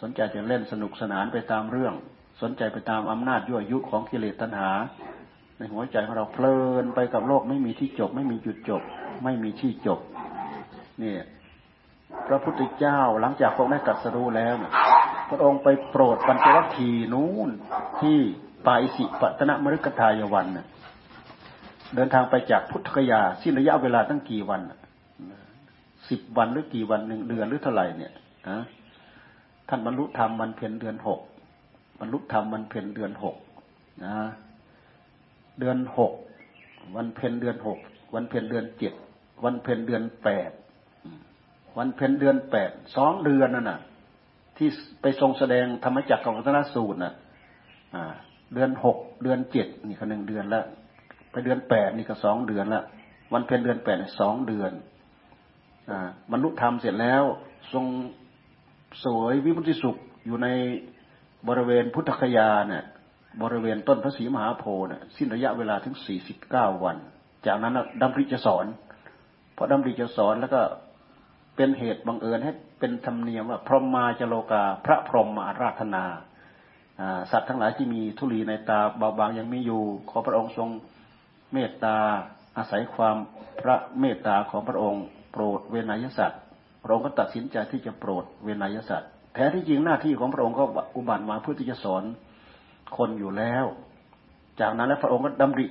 [0.00, 1.94] สนใจจะเล่นสนุกสนานไปตามเรื่อง
[2.42, 4.70] สนใจไปตามอำนาจยั่วยุของกิเลสตัณหา
[5.58, 8.82] ในหัวใจของเราเพลินไปกับโลกไม่มีที่จบ ไม่มีจุดจบ
[9.24, 10.00] ไม่มีที่จบ
[11.02, 11.14] นี่
[12.26, 14.54] พระพุทธเจ้าหลังจากพระองค์ได้ตรัสรู้แล้ว
[15.30, 17.50] พระองค์ไปโปรดปัญจวัคคีย์นู้น
[18.00, 18.18] ที่
[18.66, 20.46] ปาอิสิปัตนมฤคทายวัน
[21.94, 24.60] เดินทางไปจากพุทธกยาสิ้นระยะเวลาตั้งกี่วัน
[26.10, 28.12] สิบวันหรือกี่วันหนึ่งเดือนหรือเท่าไหร่เนี่ย
[28.48, 28.60] นะ
[29.68, 31.20] ท่านบรรลุธรรมมันเพ็ญเดือนหก
[32.00, 33.36] บรรลุธรรมมันเพ็ญเดือนหก
[34.04, 34.14] นะ
[35.60, 36.12] เดือนหก
[36.96, 37.78] วันเพ็ญเดือนหก
[38.14, 38.94] วันเพ็ญเดือนเจ็ด
[39.44, 40.50] วันเพ็ญเดือนแปด
[41.78, 43.80] วันเพ็ญเดือนแปดสองเดือนนั่นน่ะ
[44.56, 44.68] ที่
[45.02, 47.14] ไปทรงแสดงธรรมจักรกับวัฒนสูตรน่ะ
[48.54, 50.64] เดือนหกเดือนเจ็ดนี่ก็หนึ่งเดือนแล้ว
[51.30, 52.84] ไปเดือนแปดนี่ก็สองเดือนแล้ว
[53.32, 54.72] วันเพ็ญเดือนแปดสองเดือน
[56.30, 57.22] บรรลุธรรมเสร็จแล้ว
[57.72, 57.84] ทรง
[59.04, 59.96] สวยวิมุติสุข
[60.26, 60.48] อยู่ใน
[61.48, 62.84] บริเวณพุทธคยาเนี่ย
[63.42, 66.96] บริเวณต้นพระศรีมหาโพธิ์เนี่ยสิ้นระยะเวลาถึงสี่สิบเก้าวัน
[67.46, 68.66] จากนั้นดำริจะสอน
[69.56, 70.60] พอดำริจะสอนแล้วก็
[71.56, 76.04] เป็นเหตุบังเอิญให้เป็นธรรมเนียมว่าพรหมมาจโลกา พระพรหมมาราธนา
[77.30, 80.68] สัตว์ทั้งหลายที่มีทุลีในตาเบาบางยังมีอยู่ ขอพระองค์ทรง
[81.52, 81.96] เมตตา
[82.56, 83.16] อาศัยความ
[83.60, 86.42] พระเมตตาของพระองค์ โปรดเวนยสัตว์
[86.82, 90.64] พระองค์ก็ตัดสินใจที่จะโปรดเวนยสัตว์แท้ที่จริงหน้าที่ของพระองค์ก็
[90.96, 92.02] อุบัติมาเพื่อที่จะสอน
[92.96, 93.64] คนอยู่แล้ว
[94.60, 95.66] จากนั้นแล้วพระองค์ก็ดำริ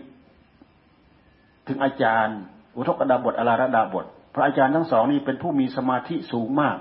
[1.68, 2.38] ถึงอาจารย์
[2.76, 6.78] อุทกดาบทอลาระดาบท พระอาจารย์ทั้งสองนี้เป็นผู้มีสมาธิสูงมาก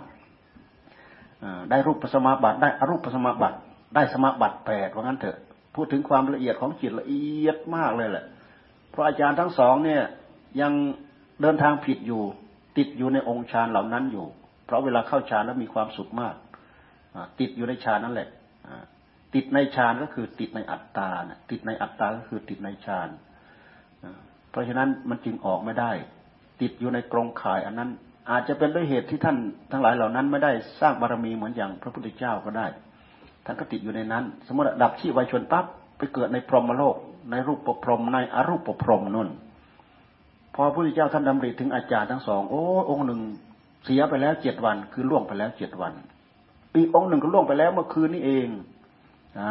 [1.71, 3.57] ได้รูปสมาบัติได้อรูปสมาบัติ
[3.95, 5.37] ได้สมาบัติแปดว่างั้นเถอะ
[5.75, 8.25] พูดถึงความละเอียดของจิตละเอียดมากเลยแหละ
[8.91, 10.03] เพราะอาจารย์ทั้งสองเนี่ย
[10.61, 10.73] ยัง
[11.43, 12.23] เดินทางผิดอยู่
[12.77, 14.27] ติดอยู่ในองค์ฌานเหล่านั้นอยู่
[14.67, 16.35] เพราะเวลาเข้าฌานแล้วมีความสุขมาก
[17.41, 18.29] ติดอยู่ในฌานนั่นแหละ
[19.35, 21.11] ติดในฌานก็คือติดในอัตตา
[21.51, 23.09] ติดในอัตตาก็คือติดในฌาน
[24.51, 25.93] เพราะฉะนั้นมันจึงออกไม่ได้
[26.61, 27.91] ติดอยู่ในกรงข่ายอันนั้น
[28.31, 29.37] อาจจะเป็นด้วยเหตุที่ท่าน
[29.73, 32.67] ทั้งหลายเหล่านั้นไม่ได้สร้างบารมีเหมือนอย่างพระพุทธเจ้าก็ได้
[33.45, 35.65] ท่านก็ติดอยู่ในนั้น สมมติดับชีวายชนปั๊บ
[35.99, 36.97] ไปเกิดในพรหมโลก
[37.31, 39.29] ในรูปประพรหมในอรูปประพรหมนุ่น
[40.59, 43.21] พอพระพุทธเจ้าท่านดำริถึงอาจารย์ทั้งสองโอ้องค์หนึ่ง
[43.85, 45.92] เสียไปแล้วเจ็ดวัน คือล่วงไปแล้วเจ็ดวัน
[46.75, 48.49] อีกองค์หนึ่งก็ล่วงไปแล้วเมื่อคืนนี้เอง
[49.38, 49.40] น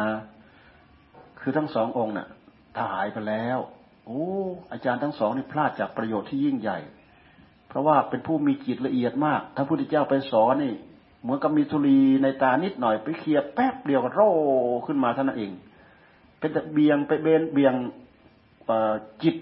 [1.40, 2.28] คือทั้งสององค์น่ะ
[2.76, 3.58] ถ้าหายไปแล้ว
[4.06, 4.24] โอ้
[4.72, 6.78] อาจารย์ทั้งสองนี่พลาดจากประโยชน์ที่ยิ่งใหญ่
[7.68, 10.74] เพราะว่าเป็นผู้มีจิตละเอียดมาก ถ้าพระพุทธเจ้าไปสอนนี่
[11.22, 14.30] เหมือนกับมีธุลีในตานิดหน่อยไปเคลียแป๊บเดียวก็โร่
[14.86, 15.50] ขึ้นมาเท่านั้นเอง
[16.38, 17.74] เป็นแต่เบียงไปเบนเบียง
[19.22, 19.36] จิต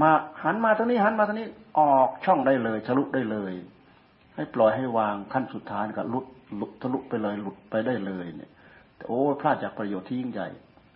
[0.00, 0.10] มา
[0.42, 1.48] หันมาทางนี้หันมาทางนี้
[1.78, 3.52] ออกช่องได้เลยทะลุได้เลย
[4.34, 6.26] ให้ปล่อยให้วางขั้นสุดท้ายก็ลุด
[6.60, 8.50] ลุทะลุไปเลยหลุดไปได้เลยเนี่ย
[9.06, 10.48] โอ้พลาดจากประโยชน์ที่ยิ่งใหญ่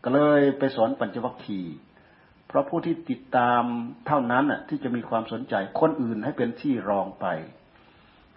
[0.05, 1.77] ก็เลยไปสอนปัญจวัคคีย์
[2.49, 3.63] เพราะผู้ที่ติดตาม
[4.07, 7.27] เท่านั้นอะที่จะมีความสนใจคนอื่นให้เป็นที่รองไป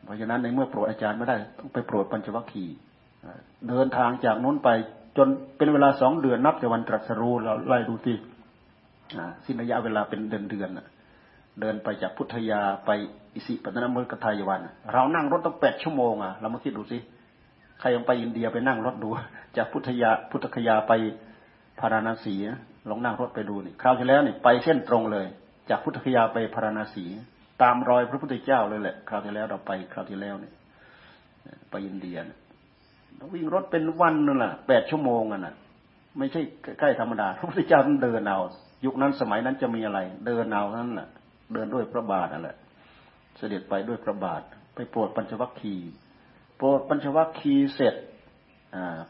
[0.03, 2.75] เพราะฉะนั้นในเมื่อโปรดอาจารย์ไม่ได้ต้องไปโปรดปัญจวัคคีย์
[3.69, 4.69] เดินทางจากนู้นไป
[5.17, 8.15] จนเป็นเวลาสองเดือนนับจากวันตรัสรู้เราไล่ดูที่
[9.45, 10.69] สิ้นระยะเวลาเป็นเดือนเดือน
[11.61, 12.91] เดินไปจากพุทธยาไป
[13.33, 14.61] อิสิปตนมฤกทายวัน
[14.93, 16.97] เรานั่งรถต้องแปดชั่วโมงอะเรามาคิดดูสิ
[17.79, 19.09] ใครยังไปอินเดียไปนั่งรถดู
[19.57, 20.93] จากพุทธยาพุทธคยาไป
[21.79, 22.35] พาราณสี
[22.89, 25.25] ลองนั่งรถไปดูนี่คราวที่แล้วนี่ไปเส้นตรงเลย
[25.69, 27.05] จากพุทธคยาไปพาราณสี
[27.61, 30.51] ตามรอยพระพุทธเจ้าเลยแหละ คราวที่แล้วเราไปคราวที่แล้วนี่
[31.69, 32.17] ไปอินเดีย
[33.33, 35.53] วิ่งรถเป็นวันนั่นแหละแปดชั่วโมงอะนะ
[36.17, 36.41] ไม่ใช่
[36.79, 38.39] ใกล้ธรรมดาพระพุทธเจ้าต้องเดินเอา
[38.85, 41.09] ยุคนั้นสมัยนั้นจะมีอะไร เดินเอานั่นแหละ
[41.53, 42.57] เดินด้วยพระบาทนั่นแหละ
[43.37, 44.41] เสด็จไปด้วยพระบาท
[44.75, 45.89] ไปโปรดปัญจวัคคีย์
[46.57, 47.95] โปรดปัญจวัคคีย์เสร็จ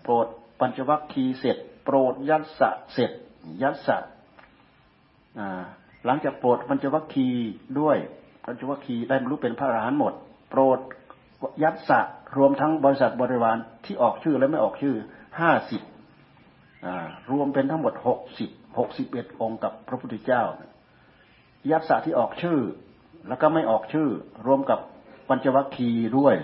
[0.04, 0.28] โปรด
[0.60, 3.12] ปัญจวัคคีย์เสร็จ โปรดยัสสะเสร็จ
[3.62, 3.98] ยัสสะ
[6.06, 7.50] หลังจากโปรดปัญจวัคคีย์
[7.80, 7.98] ด้วย
[8.46, 10.14] ปัญจวัคคีย์ได้บรรลุเป็นพระอรหันต์หมด
[10.50, 10.80] โปรด
[11.64, 12.00] ยัสสะ
[12.38, 14.96] รวมทั้งบริษัทบริวารที่ออกชื่อและไม่ออกชื่อ
[15.40, 15.82] ห้าสิบ
[17.32, 18.50] รวมเป็นทั้งหมดหกสิบ
[18.80, 20.44] หกสิบเอ็ดองค์กับพระพุทธเจ้า
[21.72, 22.60] ยัสสะที่ออกชื่อ
[23.28, 24.08] แล้วก็ไม่ออกชื่อ
[24.48, 24.80] รวมกับ
[25.30, 26.36] ปัญจวัคคีย์ด้วย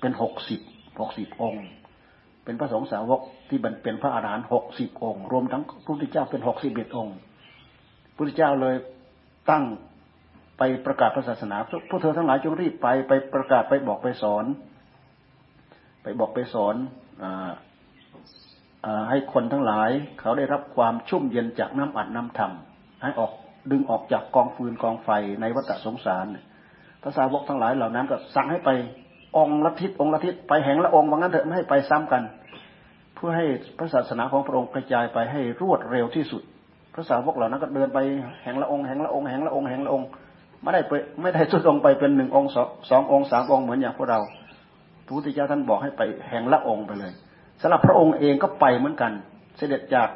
[0.00, 0.60] เป็นหกสิบ
[1.00, 1.64] หกสิบองค์
[2.44, 8.76] เป็นพระสงฆ์สาวกที่เป็นพระอาหารหันต์หกสิบองค์ รวมทั้งพระพุทธเจ้าเป็นหกสิบเอ็ดองค์พระพุทธเจ้าเลย
[9.50, 9.64] ตั้ง
[10.58, 11.56] ไปประกาศศาสนา
[11.88, 14.44] พวกเธอทั้งหลายจงรีบไปไปประกาศไปบอกไปสอน
[16.02, 16.74] ไปบอกไปสอน
[17.22, 17.24] อ
[19.08, 19.90] ให้คนทั้งหลาย
[20.20, 22.52] เขาได้รับความชุ่มเย็นจากน้ำอัดน้ำธรรม
[23.02, 23.32] ให้ออก
[23.70, 26.26] ดึงออกจากกองฟืนกองไฟในวัฏสงสาร
[27.02, 28.70] พระสาวกทั้งหลายเหล่านั้นก็สั่งให้ไป
[29.36, 32.22] องละทิศองละทิศไปแห่งละองว่างั้นเถอะไม่ให้ไปซ้ำกัน
[33.14, 33.46] เพื่อให้
[33.78, 36.42] พระศาสนาของพระองค์กระจายไปให้รวดเร็วที่สุด
[36.94, 37.98] พระสาวกเหล่านั้นก็เดินไป
[38.42, 40.02] แห่งละองแห่งละองแห่งละองแห่งละอง
[40.62, 42.46] ไม่ได้ไปไม่ได้สุดลงไปเป็นหนึ่งอง
[42.90, 44.20] สององสามองเหมือนอย่างพวกเรา
[45.04, 47.12] พระพุทธเจ้าท่านบอกให้ไปแห่งละองไปเลย
[47.60, 49.12] สำหรับพระองค์เองก็ไปเหมือนกัน
[49.56, 50.08] เสด็จจาก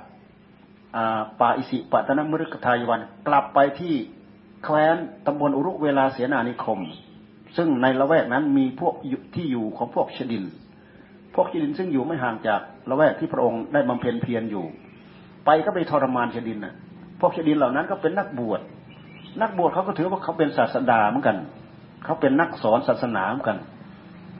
[1.41, 3.95] ป่าอิสิปตนมฤคทายวัน กลับไปที่
[4.65, 6.81] แคว้นตำบลอุรุเวลาเสนานิคม
[7.57, 8.95] ซึ่งในละแวกนั้นมีพวก
[9.35, 10.45] ที่อยู่ของพวกชดิน
[11.35, 14.65] พวกเชดินซึ่งอยู่ไม่ห่างจากละแวกที่พระองค์ได้บำเพ็ญเพียรอยู่
[15.45, 16.75] ไปก็ไปทรมานเชดินน่ะ
[17.21, 18.61] พวกเชดินเหล่านั้นก็เป็นนักบวช
[19.43, 21.37] นักบวชเขาก็ถือว่าเขาเป็นศาสดาเหมือนกัน
[22.05, 23.59] เขาเป็นนักสอนศาสนาเหมือนกัน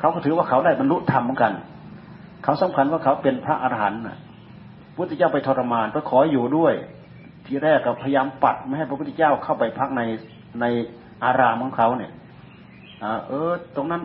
[0.01, 1.53] เขาก็ถือว่าเขาได้บรรลุธรรมเหมือนกัน
[2.45, 4.03] เขาสำคัญว่าเขาเป็นพระอรหันต์
[4.97, 6.75] พุทธเจ้าไปทรมานไปขออยู่ด้วย
[7.47, 10.03] ทีแรกก็พยายามปัดไม่ให้พระพุทธเจ้าเข้าไปพักใน
[10.61, 10.65] ใน
[11.25, 12.11] อารามของเขาเนี่ย
[13.29, 14.03] เออ ตรงนั้น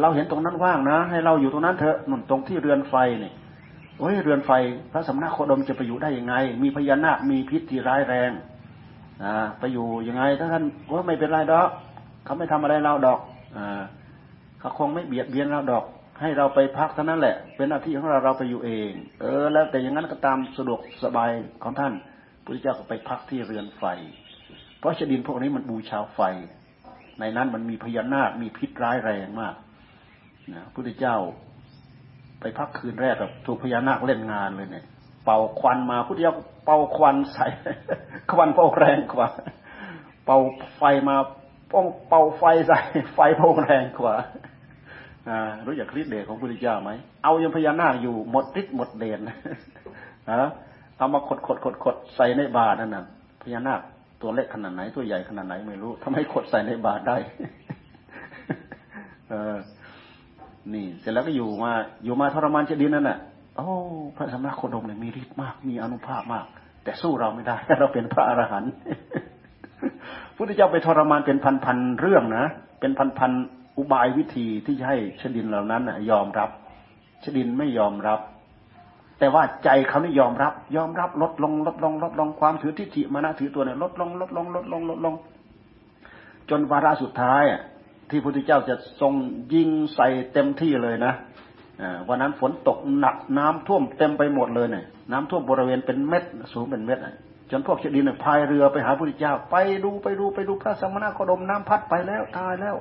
[0.00, 3.34] เราเห็นตรงนั้นว่างนะ ให้เราอยู่ตรงนั้นเถอะนุ่นตรงที่เรือนไฟเนี่ย
[3.98, 4.50] โอ้ยเรือนไฟ
[4.92, 8.30] พระสมณโคดมจะไปอยู่ได้ยังไง มีพญานาคมีพิษที่ร้ายแรง
[9.22, 11.68] อ่าไปอยู่ยังไง ถ้าท่านว่าไม่เป็นไรดอก
[12.24, 13.20] เขาไม่ทำอะไรเราดอก
[13.56, 13.82] อ่า
[14.60, 15.84] เขาคงไม่เบียดเบียนเราดอก
[16.20, 21.30] ให้เราไปพักเท่านั้นแหละ เป็นหน้าที่ของเราเราไปอยู่เอง เออ แล้วแต่อย่างนั้นก็ตามสะดวกสบาย
[21.62, 21.92] ของท่าน
[22.44, 23.84] พระเจ้าก็ไปพักที่เรือนไฟ
[24.78, 26.20] เพราะชดินพวกนี้มันบูชาไฟ
[27.20, 29.54] ในนั้นมันมีพญานาคมีพิษร้ายแรงมาก
[30.52, 31.16] นะพุทธเจ้า
[32.40, 34.84] ไปพักคืนแรกกับถูกพญานาคเล่นงานเลยเนี่ย
[35.24, 37.46] เป่าควันมาพุทธเจ้าเป่าควันใส่
[38.32, 39.28] ควันเป่าแรงกว่า
[40.24, 40.38] เป่า
[40.76, 41.16] ไฟมา
[41.72, 42.78] ป้องเป่าไฟใส่
[43.14, 44.14] ไฟเป่าแรงกว่า
[45.66, 46.90] รู้จักฤทธิ์เดชของพุทธเจ้าไหม
[47.24, 49.36] เอายังพญานาคอยู่หมดฤทธิ์หมดเดชนะ
[50.98, 53.04] เอามาขดขดขดขดใส่ในบาตรนั่นน่ะ
[53.42, 53.80] พญานาค
[54.22, 57.16] ตัวเล็กขนาดไหนตัวใหญ่ขนาดไหนไม่รู้ทำให้ขดใส่ในบาตรได้
[59.28, 59.56] เออ
[60.72, 61.72] นี่ เสร็จแล้วก็อยู่มา
[62.04, 63.18] อยู่มาทรมานเจดีนั่นน่ะ
[63.56, 63.66] โอ้
[64.16, 66.46] พระสมณโคดมเนี่ยมีฤทธิ์มาก มีอนุภาพมาก
[66.84, 68.72] แต่สู้เราไม่ได้ เราเป็นพระอรหันต์
[70.36, 72.44] พุทธเจ้าไปทรมานเป็นพันๆเรื่องนะ
[72.80, 76.50] เป็นพันๆ อุบายวิธีที่จะให้ชดินเหล่านั้นยอมรับ
[77.24, 78.20] ชดินไม่ยอมรับ
[79.18, 85.14] แต่ว่าใจเขานี่ยอมรับ ยอมรับลดลงลดลงลดลงความถือทิฏฐิมานะถือตัวเนี่ยลดลงลดลงลดลงลดลง
[86.50, 87.60] จนวาระสุดท้ายอะ
[88.10, 89.12] ที่พระพุทธเจ้าจะทรง
[89.54, 91.12] ยิงใส่เต็มที่เลยนะ
[92.08, 96.98] วันนั้นฝนตกหนักน้ำท่วมเต็มไปหมดเลยเนี่ยน้ำท่วมบริเวณเป็นเม็ดสูงเป็นเม็ด
[97.50, 102.76] จนพวกเชดินพายเรือไปหาพระพุทธเจ้า ไปดูไปดูไปดูพระสมณโคดมน้ำพัดไปแล้วตายแล้ว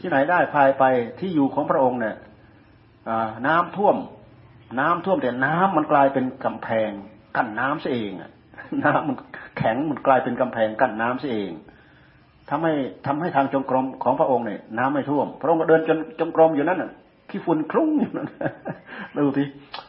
[0.00, 0.84] ที่ไหนได้พายไป
[1.20, 2.16] ที่อยู่ของพระองค์เนี่ย
[3.46, 3.96] น้ำท่วม
[4.80, 6.90] น้ำท่วมแต่น้ำมันกลายเป็นกำแพง
[7.36, 8.10] กั้นน้ำซะเอง
[8.84, 9.16] น้ำมัน
[9.58, 11.52] แข็งมันกลายเป็นกำแพงกั้นน้ำซะเอง
[12.50, 12.72] ทำให้
[13.06, 16.90] ทำให้ทางจงกรมของพระองค์เนี่ยน้ำไม่ท่วม พระองค์ก็เดินจนจงกรมอยู่นั่นน่ะ
[17.30, 18.28] ขี้ฝุ่นคลุ้งอยู่นั่น
[19.16, 19.44] ดูที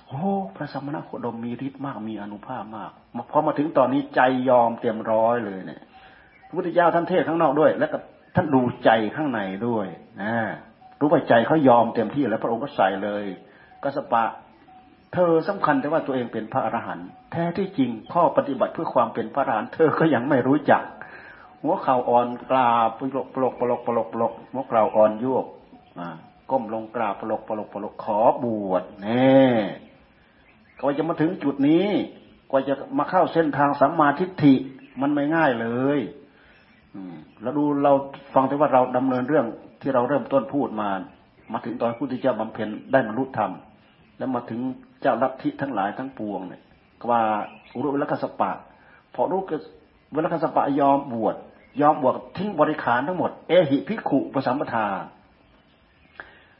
[0.07, 0.19] โอ้
[0.55, 2.91] พระสมณโคดมมีฤทธิ์มากมีอนุภาพมาก
[3.31, 5.81] พอมาถึงตอนนี้ใจยอมเต็มร้อยเลยเนี่ย
[6.47, 7.97] พระพุทธเจ้าท่านเทศข้างนอกด้วย แล้วก็
[8.36, 9.88] ท่านดูใจข้างในด้วย
[10.21, 10.36] นะ
[11.00, 13.26] รู้ว่าใจเขายอมเต็มที่แล้วพระองค์ก็ใส่เลย
[13.84, 14.24] ก็สปะ
[15.13, 20.84] เธอสำคัญแต่ว่าตัวเองเป็นพระอรหันต์แท้ที่จริงข้อปฏิบัติเพื่อความเป็นพระอรหันต์เธอก็ยังไม่รู้จัก
[21.62, 25.45] หัวเข่าอ่อนกราบปลกปลกปลกปลกปลกหัวเข่าอ่อนยวก
[26.52, 29.36] ก้มลงกราบปลกปลกปลกขอบวชแน่
[30.80, 31.88] กว่าจะมาถึงจุดนี้
[32.52, 34.54] กว่าจะมาเข้าเส้นทางสัมมาทิฏฐิ
[35.02, 35.67] มันไม่ง่ายเล
[35.98, 36.00] ย
[37.41, 37.93] แล้วดูเรา
[38.34, 39.45] ฟังแต่ว่าเราดำเนินเรื่อง
[39.81, 40.89] ที่เราเริ่มต้นพูดมา
[41.53, 43.51] มาถึงตอนพุทธเจ้าบำเพ็ญได้มรุษธรรม
[44.17, 44.60] แล้วมาถึง
[45.01, 46.62] เจ้าลัทธิทั้งหลายทั้งปวงเนี่ย
[47.10, 47.21] ว่า
[47.73, 48.51] อุรุเวลกัสปะ
[49.15, 49.41] พอรู้
[50.13, 51.36] เวลกัสปะยอมบวช
[51.81, 54.86] ยอมบวชทิ้งบริขารทั้งหมด เอหิพิขุปสัมปทา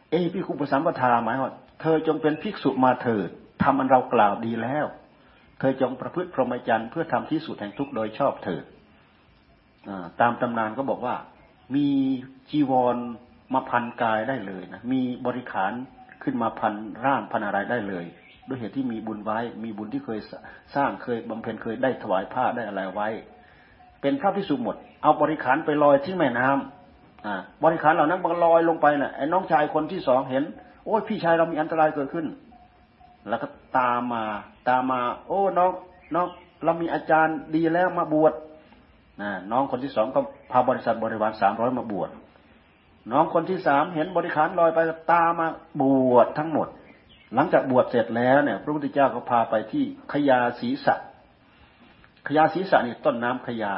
[0.10, 3.30] เอหิพิขุปสัมปทาหมายว่าเธอจงเป็นภิกษุมาเถิด
[3.64, 4.86] ทำอันเรากล่าวดีแล้ว
[5.60, 8.64] เธอจงประพฤติพรหมจรรย์เพื่อทำที่สุดแห่งทุกโดยชอบเถิด
[10.22, 11.16] ตามตำนานก็บอกว่า
[11.76, 11.88] มี
[12.50, 12.98] จีวร
[13.54, 15.72] มาพันกายได้เลยนะมีบริขาร
[16.24, 16.74] ขึ้นมาพัน
[17.06, 18.06] ร่างพันอะไรได้เลย
[18.48, 20.20] ด้วยเหตุที่มีบุญไว้ มีบุญที่เคย
[20.76, 23.10] สร้างเคยบำเพ็ญเคยได้ถวายผ้าได้อะไรไว้
[24.02, 30.44] เป็นพระพิสุหมด เอาบริขารไปลอยทิ้งแม่น้ำอ่าบริขารเหล่านั้นมันลอยลงไปน่ะไอ้น้องชายคนที่สองเห็น
[30.86, 32.26] โอ้ยพี่ชายเรามีอันตรายเกิดขึ้น
[33.30, 34.26] แล้วก็ตามมา
[34.70, 35.72] ตามมา โอ้น้อง
[36.16, 36.28] น้อง
[36.64, 38.34] เรามีอาจารย์ดีแล้วมาบวช
[39.22, 40.20] นะน้องคนที่สองก็
[40.52, 42.10] พาบริษัทบริวารสามร้อยมาบวช
[43.12, 44.80] น้องคนที่สามเห็นบริขารลอยไป
[45.12, 45.48] ตามมา
[45.82, 45.84] บ
[46.14, 46.68] วชทั้งหมด
[47.36, 49.84] หลังจากบวชเสร็จแล้วเนี่ย พระพุทธเจ้าก็พาไปที่
[50.14, 50.96] ขยาศีสะ
[52.28, 53.74] ขยาศีสะนี่ต้นน้ำขยา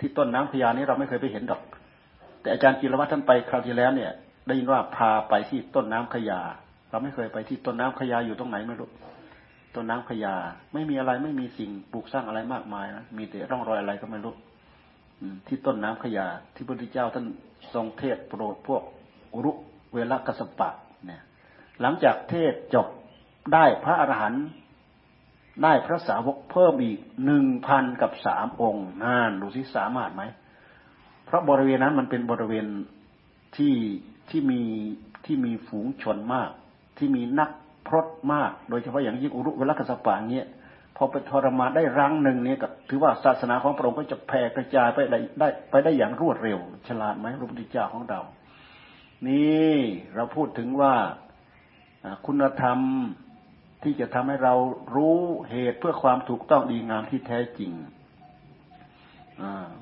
[0.00, 1.62] ที่ต้นน้ำพญานี้เราไม่เคยไปเห็นดอก
[2.40, 4.10] แต่อาจารย์กิรวัตรท่านไปคราวที่แล้วเนี่ย
[4.46, 6.40] ได้ยินว่าพาไปที่ต้นน้ำขยา
[6.90, 8.88] เราไม่เคยไปที่ต้นน้ำขยาอยู่ตรงไหนไม่รู้
[9.74, 10.34] ต้นน้ำขยา
[10.72, 14.34] ไม่มีอะไรไม่มีสิ่งปลูกสร้างอะไรมากมายนะมีแต่ร่องรอยอะไรก็ไม่รู้
[15.46, 17.26] ที่ต้นน้ำขยา ที่พระพุทธเจ้าท่าน
[17.74, 18.82] ทรงเทศโปรดพวก
[19.34, 19.52] อุรุ
[19.92, 20.70] เวลกัสปะ
[21.06, 21.22] เนี่ย
[21.80, 22.86] หลังจากเทศจบ
[23.52, 24.46] ได้พระอรหันต์
[25.62, 30.22] ได้พระสาวกเพิ่มอีกหนึ่งพันกับสามองค์นั่นดูสิสามารถไหม
[31.24, 32.66] เพราะบริเวณนั้นมันเป็นบริเวณ
[33.56, 33.74] ที่
[34.30, 34.62] ที่มี
[35.24, 36.50] ที่มีฝูงชนมาก
[36.98, 37.50] ที่มีนัก
[37.86, 40.48] พรตมาก โดยเฉพาะอย่างยิ่งอุรุเวลกัสปะเงี้ย
[40.96, 48.20] พอไปทรมานได้รังหนึ่งเนี่ยก็ถือว่าศาสนาของพระองค์ก็จะแผ่กระจายไปได้ได้ไปได้อย่างรวดเร็ว ฉลาดไหมพระพุทธเจ้าของเรา
[49.28, 49.74] นี่
[50.14, 50.94] เราพูดถึงว่า
[52.26, 52.78] คุณธรรม
[53.82, 54.54] ที่จะทำให้เรา
[54.94, 55.18] รู้
[55.50, 57.72] เหตุเพื่อความถูกต้องดีงามที่แท้จริง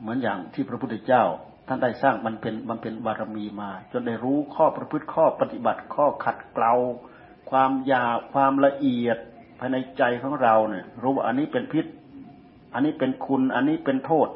[0.00, 1.24] เหมือนอย่างที่พระพุทธเจ้า
[1.66, 6.74] ท่านได้สร้างมันเป็นมันเป็นบารมีมา จนได้รู้ข้อประพฤติข้อปฏิบัติข้อขัดเกลา
[7.50, 9.18] ความยาความละเอียด
[9.61, 11.86] ภายในใจของเราเนี่ย รู้ว่าอันนี้เป็นพิษ
[12.74, 14.28] อันนี้เป็นคุณ อันนี้เป็นโทษ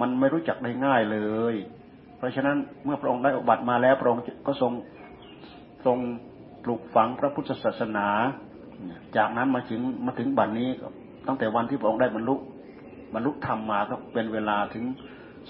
[0.00, 1.18] มันไม่รู้จักได้ง่ายเล
[1.52, 1.54] ย
[2.16, 4.72] เพราะฉะนั้นเมื่อพระองค์ได้อุบัติมาแล้วพระองค์ก็ทรง
[5.86, 5.98] ทรง
[6.64, 8.08] ปลูกฝังพระพุทธศาสนา
[9.16, 10.68] จากนั้นมาถึงมาถึงบัดนนี้
[11.26, 12.34] ตั้งแต่วันที่พระองค์ได้บรรลุ
[13.14, 14.84] บรรลุธรรมมาก็เป็นเวลาถึง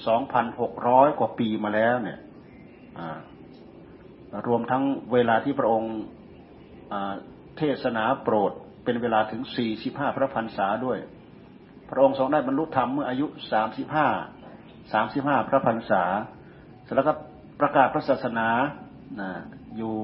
[0.06, 2.18] สองพันหกร้อยกว่าปีมาแล้ว เนี่ย
[4.46, 5.94] รวมทั้งเวลาที่พระองค์
[7.58, 8.52] เทศนาโปรด
[8.90, 10.98] เป็นเวลาถึงสี่สิบห้าพระพรรษาด้วย
[11.90, 14.08] พระองค์ทรงได้บรรลุธรรมเมื่ออายุสามสิบห้า
[14.92, 16.02] สามสิบห้าพระพรรษา
[16.84, 17.12] เสร็จแล้วก็
[17.60, 18.48] ประกาศพระศาสนา
[19.76, 19.94] อยู่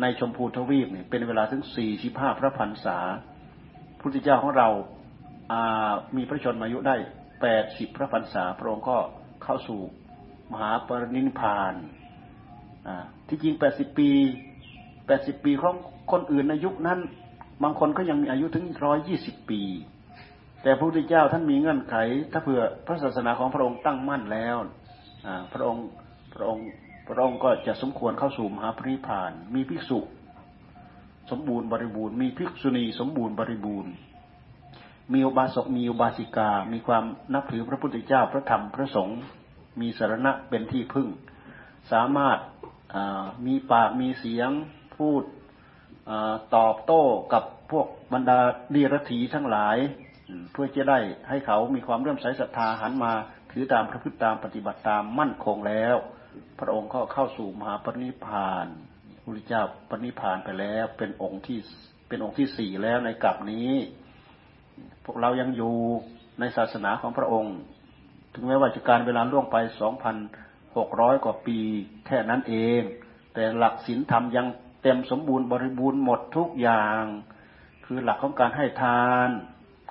[0.00, 2.98] ในชมพูทวีปเนี่ยเป็นเวลาถึงสี่สิบห้าพระพรรษา
[4.00, 4.68] พุทธเจ้าของเรา
[6.16, 6.96] มีพระชนมายุได้
[7.42, 8.98] แปดสิบพระพรรษา พระองค์ก็
[9.42, 9.80] เข้าสู่
[10.52, 11.74] มหาปรินิพาน
[13.28, 14.10] ที่จริงแปดสิบปี
[15.06, 15.74] แปดสิบปีของ
[16.12, 17.00] คนอื่นในยุคนั้น
[17.62, 19.62] บางคนก็ยังมีอายุถึงร้อยยี่สิบปี
[20.62, 21.94] แต่พระพุทธเจ้าท่านมีเงื่อนไข
[22.32, 24.56] ถ้าเผื่อพระศาสนาของพระองค์ตั้งมั่นแล้ว
[25.52, 25.86] พระองค์
[26.34, 26.66] พระองค์
[27.08, 29.98] พระองค์ก็จะสมควรเข้าสู่มหาปริพาน มีภิกษุ
[31.30, 33.92] สมบูรณ์บริบูรณ์ มีภิกษุณีสมบูรณ์บริบูรณ์
[35.12, 37.04] มีอุบาสกมีอุบาสิกา มีความ
[37.34, 39.18] นับถือพระพุทธเจ้าพระธรรมพระสงฆ์
[39.80, 41.08] มีสารณะเป็นที่พึ่ง
[41.92, 42.38] สามารถ
[43.46, 44.50] มีปากมีเสียง
[44.96, 45.22] พูด
[46.56, 47.02] ตอบโต้
[47.32, 48.38] กับพวกบรรดา
[48.74, 49.76] ดีรถีทั้งหลาย
[50.52, 50.98] เพื่อจะได้
[51.28, 53.12] ให้เขามีความเริ่มใสศรัทธาหันมา
[53.52, 55.96] ถือตามพระพุทธตามปฏิบัติตามมั่นคงแล้ว
[56.60, 58.66] พระองค์ก็เข้าสู่มหาปณิพาน
[59.14, 61.58] พระพุทธเจ้าปณิพานไปแล้ว เป็นองค์ที่
[62.08, 63.70] เป็นองค์ที่สี่แล้วในกลับนี้
[65.04, 65.74] พวกเรายังอยู่
[66.40, 67.56] ในศาสนาของพระองค์
[68.34, 70.16] ถึงแม้ว่าจะการเวลาล่วงไปสองพัน
[70.76, 71.58] หกร้อยกว่าปี
[72.06, 72.82] แค่นั้นเอง
[73.34, 74.46] แต่หลักศีลธรรมยัง
[74.86, 77.02] ต็มสมบูรณ์บริบูรณ์หมดทุกอย่าง
[77.86, 79.28] คือหลักของการให้ทาน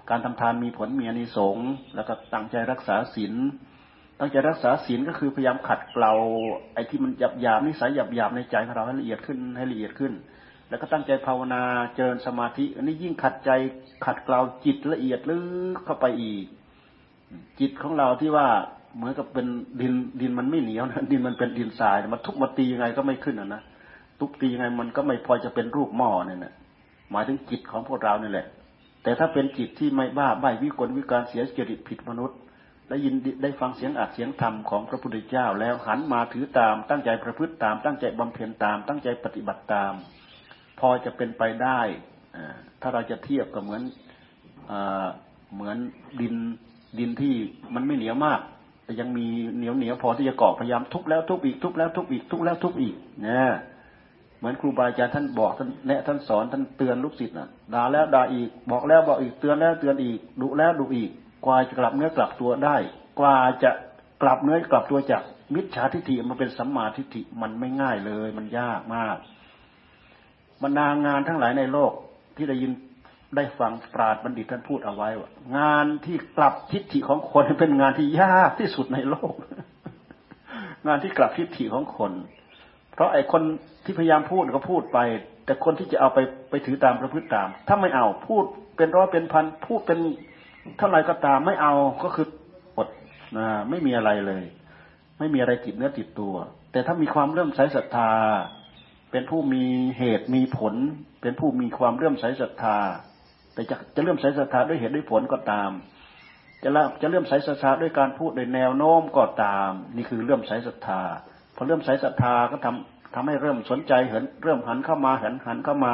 [0.10, 3.34] การทำทานมีผลมีอนิสงส์แล้วก็ตั้งใจรักษาศีล
[4.20, 6.14] ตั้งใจรักษาศีลก็คือพยายามขัดเกลา
[6.74, 10.14] ไอ้ที่มันหยาบหยาบนิสัยหยาบหยาบในใจของเราให้ละเอียดขึ้นให้ละเอียดขึ้น
[10.70, 11.62] แล้วก็ตั้งใจภาวนา
[11.96, 13.52] เจริญสมาธิ อันนี้ยิ่งขัดใจ
[14.06, 15.38] ขัดเกลาจิตละเอียดลึ
[15.76, 16.46] กเข้าไปอีก
[17.60, 18.48] จิตของเราที่ว่า
[18.96, 19.48] เหมือนกับเป็น
[19.82, 23.62] ดินดินมันไม่เหนียวนะดินมันเป็นดินทรายมันทุกมาตียังไงก็ไม่ขึ้นอะนะ
[24.20, 26.54] ทุกตียังไงมันก็ไม่พอจะเป็นรูปหม้อเนี่ยนะ
[27.12, 28.48] หมายถึงจิตของพวกเราเนี่ยแหละ
[29.04, 32.38] แต่ถ้าเป็นจิตที่ไม่บ้าใบวิกลวิการเสียจริตผิดมนุษย์
[32.90, 39.94] ได้ยินได้ฟังเสียงอัดเสียงธรรมของพระพุทธเจ้า แล้วหันมาถือตาม ตั้งใจประพฤติตาม ตั้งใจบำเพ็ญตาม ตั้งใจปฏิบัติตาม
[40.80, 41.80] พอจะเป็นไปได้
[42.82, 43.82] ถ้าเราจะเทียบกับเหมือน
[45.54, 45.78] เหมือน
[46.22, 46.36] ดิน
[47.00, 47.34] ดินที่
[47.76, 48.40] มันไม่เหนียวมาก
[48.84, 53.52] แต่ยังมีเหนียวเหนียวพอที่จะเกาะพยายามทุบแล้วทุบอีกทุบแล้วทุบอีกทุบแล้วทุบอีกเนี่ย
[54.46, 61.10] มือนครูบาอาจารย์ท่านบอกท่านแนะท่านสอนท่านเตือนลูกศิษย์น่ะด่าแล้วด่าอีกบอกแล้วบอกอีกเตือนแล้วเตือนอีกดุแล้วดุอีก
[61.46, 62.76] กว่าจะกลับเนื้อกลับตัวได้
[63.20, 63.72] กว่าจะ
[64.22, 65.24] กลับเนื้อกลับตัวจาก
[65.56, 69.18] มิจฉาทิฏฐิมาเป็นสัมมาทิฏฐิมันไม่ง่ายเลย มันยากมาก
[70.64, 71.92] บรรดางานทั้งหลายในโลก
[72.36, 72.72] ที่ได้ยิน
[73.36, 79.34] ได้ฟังปราดบัณฑิตท่านพูดเอาไว้ว่างานที่กลับทิฏฐิของคนเป็นงานที่ยากที่สุดในโลก
[80.88, 82.12] งานที่กลับทิฏฐิของคน
[82.96, 83.42] เพราะไอ้คน
[83.84, 85.00] ที่พยายามพูดก็พูดไป
[85.46, 86.20] แต่คนที่จะเอาไป
[86.50, 88.44] ไปถือตามประพฤติตาม ถ้าไม่เอาพูด
[88.78, 90.00] เป็นร้อยเป็นพันพูดเป็น
[90.78, 91.74] เท่าไรก็ตามไม่เอา
[92.04, 92.28] ก็คือ
[92.78, 92.88] อด
[93.38, 94.44] นะไม่มีอะไรเลย
[95.20, 96.36] ไม่มีอะไรติดเนื้อติดตัว
[96.72, 98.12] แต่ถ้ามีความเริ่มใช้ศรัทธา
[99.12, 99.64] เป็นผู้มี
[99.98, 100.74] เหตุมีผล
[101.22, 102.78] เป็นผู้มีความเลื่อมใสศรัทธา
[103.54, 105.72] แต่จะจะเลื่อมใสศรัทธาด้วยเหตุด้วยผลก็ตาม
[106.64, 111.02] จะละจะเลื่อมใสศรัทธาด้วยการพูดโดยแนวโน้มก็ตาม นี่คือเลื่อมใสศรัทธา
[111.56, 115.94] พอเลื่มใส่ศรัทธาก็ทำทำให้เริ่มสนใจเห็นเริ่มหันเข้ามาหันหันเข้ามา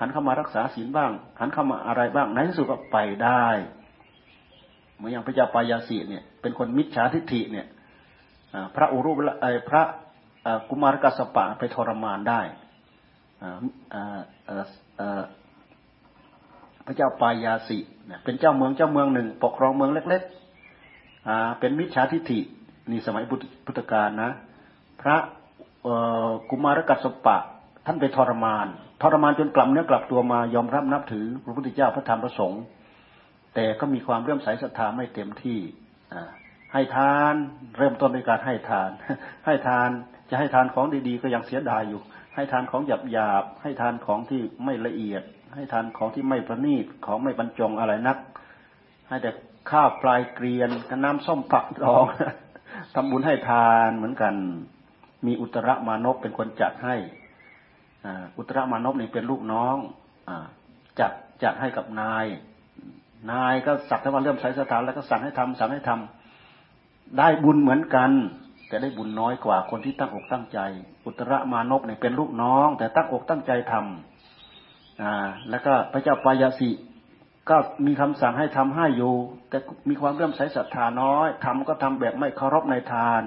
[0.00, 1.10] หันเข้ามารักษาศีลบ้าง
[1.40, 3.46] หันเข้ามาอะไรบ้างในที่สุดก็ไปได้
[4.96, 7.66] เหมือนอย่างพระเจ้าปายาสีเนี่ย เป็นคนมิจฉาทิฏฐิเนี่ย
[8.74, 9.10] พระอุรุ
[9.40, 9.82] ไอพระ
[10.68, 12.40] กุมารกัสปะไปทรมานได้
[16.86, 17.78] พระเจ้าปายาสิ
[18.24, 22.40] เป็นเจ้าเมืองเจ้าเมืองหนึ่ง ปกครองเมืองเล็กๆเป็นมิจฉาทิฏฐิ
[22.90, 23.24] นี่สมัย
[23.66, 24.30] พุทธกาลนะ
[25.02, 25.16] พระ
[26.50, 27.36] กุมารกัสปะ
[27.86, 28.66] ท่านไปทรมาน
[29.02, 32.62] ทรมานจนกลับเนื้อกลับตัวมายอมรับนับถือพระพุทธเจ้าพระธรรมพระสงฆ์
[33.54, 35.58] แต่ก็มีความเรื่อมใสศรัทธาไม่เต็มที่
[36.72, 37.34] ให้ทาน
[37.78, 38.90] เริ่มต้นในการให้ทาน
[39.46, 39.88] ให้ทาน
[40.30, 42.00] จะให้ทานของดีๆ ก็ยังเสียดายอยู่
[42.34, 42.82] ให้ทานของ
[43.12, 45.22] หยาบๆให้ทานของที่ไม่ละเอียด
[45.54, 48.18] ให้ทานของที่ไม่ประณีตของไม่บรรจงอะไรนัก
[49.08, 49.30] ให้แต่
[49.70, 52.04] ข้าวปลายเกลียนกับน้ำส้มผักรอง
[52.94, 54.34] ทำบุญให้ทานเหมือนกัน
[55.26, 56.96] มีอุตรมานพเป็นคนจัดให้
[58.38, 59.76] อุตรมานพนี่เป็นลูกน้อง
[60.28, 60.30] อ
[61.00, 61.12] จัด
[61.42, 62.26] จัดให้กับนาย
[63.32, 68.10] นายก็สักแต่ว่าเริ่มใช้สถานแล้วก็สั่งให้ทำสั่งให้ทำได้บุญเหมือนกัน
[68.68, 70.58] แต่ได้บุญน้อยกว่าคนที่ตั้งอกตั้งใจ
[71.06, 75.14] อุตรมานพเนี่ยเป็นลูกน้อง แต่ตั้งอกตั้งใจทำอ่า
[75.50, 76.70] แล้วก็พระเจ้าปายาสิ
[77.50, 77.56] ก็
[77.86, 79.14] มีคำสั่งให้ทำให้อยู่
[79.48, 79.58] แต่
[79.88, 83.22] มีความเริ่มใสศรัทธาน้อยทำก็ทำแบบไม่เคารพในทาน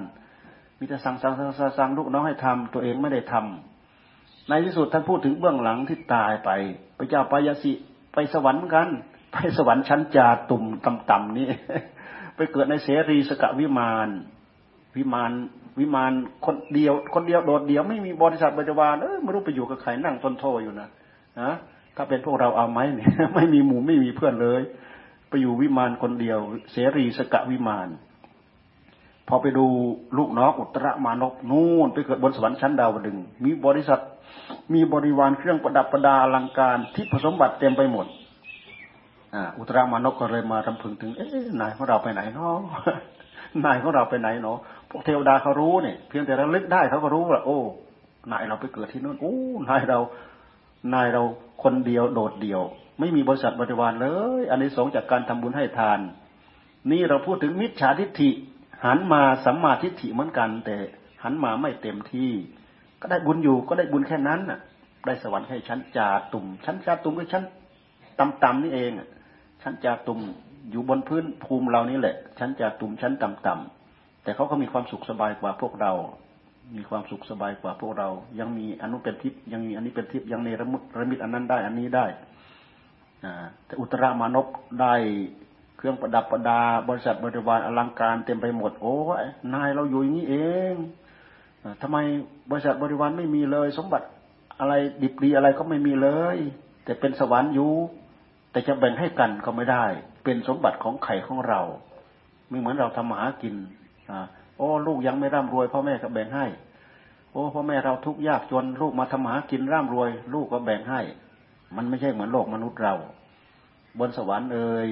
[0.84, 6.50] มีแต่สั่งสั่งสั่งสั่งลูกน้องให้ทำตัวเองไม่ได้ทำในที่สุดท่านพูดถึงเบื้องหลังที่ตายไป
[6.98, 7.72] พระเจ้าปายาสิ
[8.14, 8.88] ไปสวรรค์เหมือนกัน
[9.34, 11.48] ไปสวรรค์ชั้นจาตุ่มต่ำๆนี่
[12.36, 14.10] ไปเกิดในเสรีสกวิมาน
[14.98, 15.32] วิมาน
[15.80, 16.12] วิมาน
[16.46, 20.88] คนเดียว คนเดียวโดดเดียวไม่มีบริษัทบริวารเออไม่รู้ไปอยู่กับใครนั่งต้นโทอยู่นะ
[21.42, 21.52] นะ
[21.96, 24.62] ถ้าเป็นพวกเราเอาไหมเนี่ยไม่มีหมู่ไม่มีเพื่อนเลย
[25.30, 26.40] ไปอยู่วิมานคนเดียว
[26.72, 27.90] เสรีสกะวิมาน
[29.28, 29.66] พอไปดู
[30.18, 34.02] ลูกน้องอุตรมานกนู่นไปเกิดบนสวรรค์ชั้นดาวดึง มีบริษัท
[34.74, 38.06] มีบริวารเครื่องประดับประดาอลังการที่ผสมบัติเต็มไปหมด
[39.58, 42.58] อุตรามานกก็เลยมารำพึงถึง เอ๊ะนายของเราไปไหนเนาะ
[43.66, 44.58] นายของเราไปไหนเนาะ
[44.90, 47.60] พวกเทวดาเขารู้เนี่ยเพียงแต่ระลึกได้เขาก็รู้ว่าโอ้
[48.32, 49.36] นายเราไปเกิดที่นู่นโอ้
[49.70, 50.00] นายเรา
[50.94, 51.24] นายเรา
[51.64, 52.62] คนเดียวโดดเดี่ยว
[53.00, 54.08] ไม่มีบริษัทบริวารเล
[54.40, 56.00] ย อันนี้สงจากการทำบุญให้ทาน
[56.92, 58.30] นี่เราพูดถึงมิจฉาทิฏฐิ
[58.86, 60.78] หันมาสัมมาทิฏฐิเหมือนกัน แต่
[61.24, 62.32] หันมาไม่เต็มที่
[63.02, 64.60] ก็ได้บุญอยู่ก็ได้บุญแค่นั้นน่ะ
[65.06, 67.44] ได้สวรรค์ให้ชั้นจาตุ่มชั้นจาตุ่มก็ชั้น
[68.20, 68.92] ต่ำๆนี่เอง
[69.62, 70.20] ชั้นจาตุ่ม
[70.72, 75.92] อยู่บนพื้นภูมิเรานี่แหละ ชั้นจาตุ่มชั้นต่ำๆแต่เขาก็มีความสุขสบายกว่าพวกเรา
[76.78, 78.10] มีความสุขสบายกว่าพวกเรา
[78.40, 82.06] ยังมีอนุเป็นทิพย์ยังมีอันนี้เป็นทิพย์ยังในระมุดระมิดอันนั้นได้ อันนี้ได้
[83.66, 84.48] แต่อุตรามานพ
[84.82, 84.94] ได้
[85.86, 90.36] ครื่องประดับประดา บริษัทบริวารอลังการเต็มไปหมด โอ้ยนายเราอยู่อย่างนี้เอ
[90.72, 90.74] ง
[91.82, 91.98] ทำไม
[92.50, 94.08] บริษัทบริวารไม่มีเลย สมบัติ
[94.60, 94.74] อะไร
[95.04, 96.38] ดิบดีอะไรก็ไม่มีเลย
[96.84, 97.72] แต่เป็นสวรรค์อยู่
[98.52, 99.86] แต่จะแบ่งให้กันก็ไม่ได้
[100.24, 101.62] เป็นสมบัติของไข่ของเรา
[102.50, 103.56] ไม่เหมือนเราทำหากิน
[104.10, 104.12] อ
[104.58, 106.46] โอ้ลูกยังไม่ร่ำรวยพ่อแม่ก็แบ่งให้
[107.32, 111.02] โอ้พ่อแม่เราทุกข์ยากจนลูกมาทำหากินร่ำรวย ลูกก็แบ่งให้
[111.76, 112.96] มันไม่ใช่เหมือนโลกมนุษย์เรา
[114.00, 114.90] บนสวรรค์เอ่ย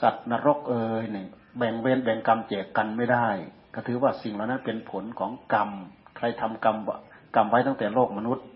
[0.00, 1.26] สัตว์นรกเอ่ยเนี่ย
[1.58, 3.28] แบ่งเวรแบ่งกรรมแจกกันไม่ได้
[3.74, 5.70] ก็ถือว่าสิ่งเหล่านั้นเป็นผลของกรรม
[6.16, 6.76] ใครทำกรรม
[7.36, 8.46] กรรมไว้ตั้งแต่โลกมนุษย์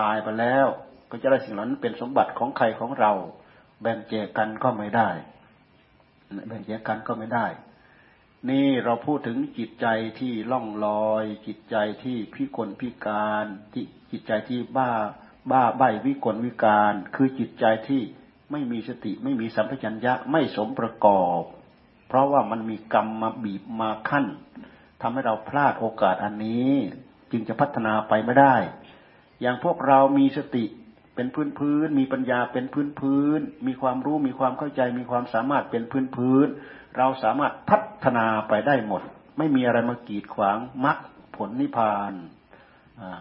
[0.00, 0.66] ตายไปแล้ว
[1.10, 3.12] ก็จะได้สิ่งเหล่านั้นเป็นสมบัติของใครของเรา
[3.82, 5.08] แบ่งแจกกันก็ไม่ได้
[6.48, 7.46] แบ่งแจกกันก็ไม่ได้
[8.50, 9.86] นี่เราพูดถึงจิตใจ
[10.20, 14.90] ที่ล่องลอย จิตใจที่พิกลพิการที่จิตใจที่บ้า
[15.50, 18.02] บ้าใบวิกลวิการ คือจิตใจที่
[18.52, 21.42] ไม่มีสติไม่มีสัมผััญญะไม่สมประกอบ
[22.08, 24.26] เพราะว่ามันมีกรรมมาบีบมาขั้น
[25.00, 26.70] ทำให้เราพลาดโอกาสอันนี้
[27.30, 28.54] จึงจะพัฒนาไปไม่ได้
[29.40, 30.64] อย่างพวกเรามีสติ
[31.14, 36.46] เป็นพื้นพื้น มีปัญญาเป็นพื้นพื้น มีความรู้มีความเข้าใจ มีความสามารถเป็นพื้นพื้น
[36.98, 39.02] เราสามารถพัฒนาไปได้หมด
[39.38, 40.98] ไม่มีอะไรมากีดขวางมรรค
[41.36, 42.12] ผลนิพพาน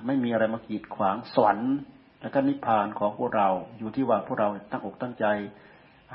[0.06, 1.76] ไม่มีอะไรมากีดขวางสวรรค์
[2.22, 5.26] และก็นิพพานของพวกเราอยู่ที่ว่าพวกเราตั้งอกตั้งใจ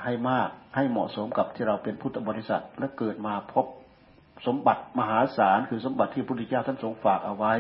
[0.03, 3.67] ให้มากให้เหมาะสมกับที่เราเป็นพุทธบริษัท และเกิดมาพบ
[4.47, 7.55] สมบัติมหาศาลคือสมบัติที่พระพุทธเจ้าท่านทรงฝากเอาไว้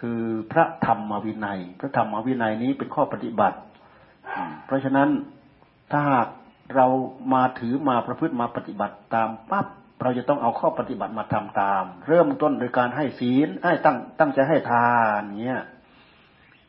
[0.00, 0.22] คือ
[0.52, 3.58] พระธรรมวินัย พระธรรมวินัยนี้เป็นข้อปฏิบัติ
[4.66, 5.08] เพราะฉะนั้น
[5.90, 6.28] ถ้าหาก
[6.76, 6.86] เรา
[7.34, 9.66] มาถือมาประพฤติมาปฏิบัติตามปั๊บ
[10.02, 15.62] เราจะต้องเอาข้อปฏิบัติมาทำตาม เริ่มต้นโดยการให้ศีลให้ตั้งตั้งใจให้ทานเนี้ย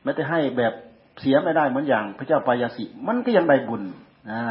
[0.04, 0.74] ไม่ได้ให้แบบ
[1.20, 3.84] เสียไม่ได้เหมือนอย่าง พระเจ้าปายาสิ มันก็ยังได้บุญ
[4.32, 4.42] นะ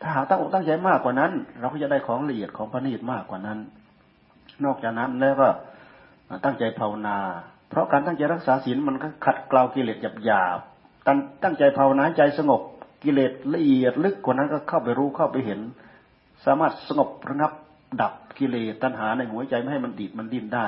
[0.00, 3.58] ถ้าหาตั้งอกตั้งใจมากกว่านั้น เราก็จะได้ของละเอียดของพระนิตมากกว่านั้น
[4.64, 5.48] นอกจากนั้นแล้วก็
[6.44, 7.18] ตั้งใจภาวนา
[7.68, 12.62] เพราะการตั้งใจรักษาศีลมันก็ขัดเกลากิเลสหยาบๆตั้งตั้งใจภาวนาใจสงบ
[13.04, 15.60] กิเลสละเอียดลึกกว่านั้นก็เข้าไปรู้เข้าไปเห็น
[16.44, 17.52] สามารถสงบระงับ
[18.00, 20.66] ดับกิเลสตัณหาในหัวใจไม่ให้มันดีดมันดิ้นได้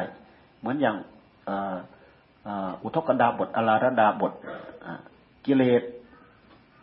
[0.60, 0.96] เหมือนอย่าง
[2.82, 4.32] อุทกดาบทอลาระดาบท
[5.46, 5.82] กิเลส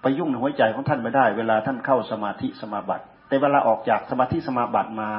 [0.01, 5.09] ไปยุ่งในหัวใจของท่านไม่ได้ เวลาท่านเข้าสมาธิสมาบัติ แต่เวลาออกจากสมาธิสมาบัติมา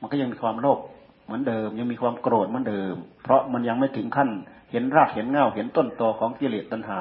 [0.00, 0.78] มันก็ยังมีความโลภ
[1.24, 4.30] เหมือนเดิม ยังมีความโกรธเหมือนเดิม เพราะมันยังไม่ถึงขั้น
[4.70, 7.00] เห็นรากเห็นเงาเห็นต้นตอของกิเลสตัณหา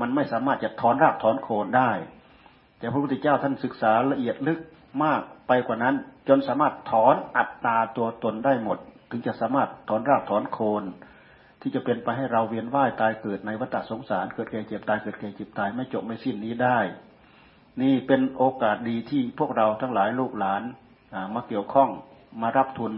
[0.00, 1.90] มันไม่สามารถจะถอนรากถอนโคนได้
[2.78, 4.60] แต่พระพุทธเจ้าท่านศึกษาละเอียดลึก
[5.04, 5.94] มากไปกว่านั้น
[6.28, 8.78] จนสามารถถอนอัตตาตัวตนได้หมด
[9.10, 10.84] ถึงจะสามารถถอนรากถอนโคน
[11.60, 16.78] ที่จะเป็นไปให้เราเวียนว่ายตายเกิดในวัฏสงสาร เกิดแก่เจ็บตายเกิดแก่เจ็บตายไม่จบไม่สิ้นนี้ได้
[17.82, 20.62] นี่เป็นโอกาสดีที่พวกเราทั้งหลายลูกหลาน
[21.34, 21.90] มาเกี่ยวข้อง
[22.42, 22.92] มารับทุน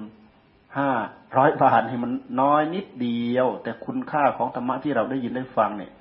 [0.79, 0.91] ห้า
[1.37, 5.93] ร้อยบาทให้มันน้อยนิดเดียว แต่คุณค่าของธรรมะที่เราได้ยินได้ฟังเนี่ย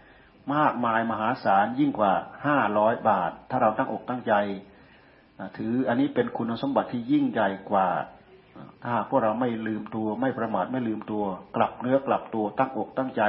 [0.56, 2.14] มากมายมหาศาลยิ่งกว่า
[2.46, 4.34] ห้าร้อยบาท ถ้าเราตั้งอกตั้งใจ
[5.58, 7.88] ถืออันนี้เป็นคุณสมบัติที่ยิ่งใหญ่กว่า
[8.84, 11.24] ถ้าพวกเราไม่ลืมตัวไม่ประมาทไม่ลืมตัว
[11.56, 13.22] กลับเนื้อกลับตัวตั้งอกตั้งใจ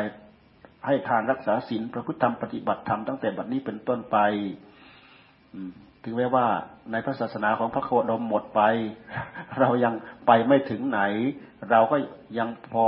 [0.87, 4.16] ให้ทานรักษาศีลประพฤติธรรมปฏิบัติธรรมตั้งแต่บัดนี้เป็นต้นไป
[6.05, 6.47] ถึงแม้ว่า
[6.93, 8.61] ในพระศาสนาของพระโคดมหมดไป
[9.59, 9.95] เรายัง
[10.27, 11.01] ไปไม่ถึงไหน
[11.70, 11.97] เราก็
[12.39, 12.87] ยังพอ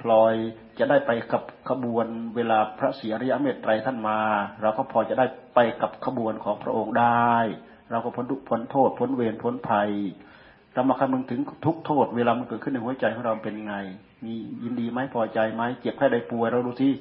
[0.00, 0.34] พลอย
[0.78, 2.06] จะได้ไปกับขบวน
[2.36, 4.18] เวลาพระเสียระยเมตไตรท่านมา
[4.62, 7.32] เราก็พอจะได้ไปกับขบวนของพระองค์ได้
[7.90, 9.90] เราก็พ้นทุกพ้นโทษพ้นเวรพ้นภัย
[10.74, 13.76] เรามาคำนึงถึงทุกโทษ เวลามันเกิดขึ้นในหัวใจของเราเป็นยังไง
[14.24, 16.92] มียินดีไหมพอใจไหมเจ็บแค่ใดป่วยเราดูที่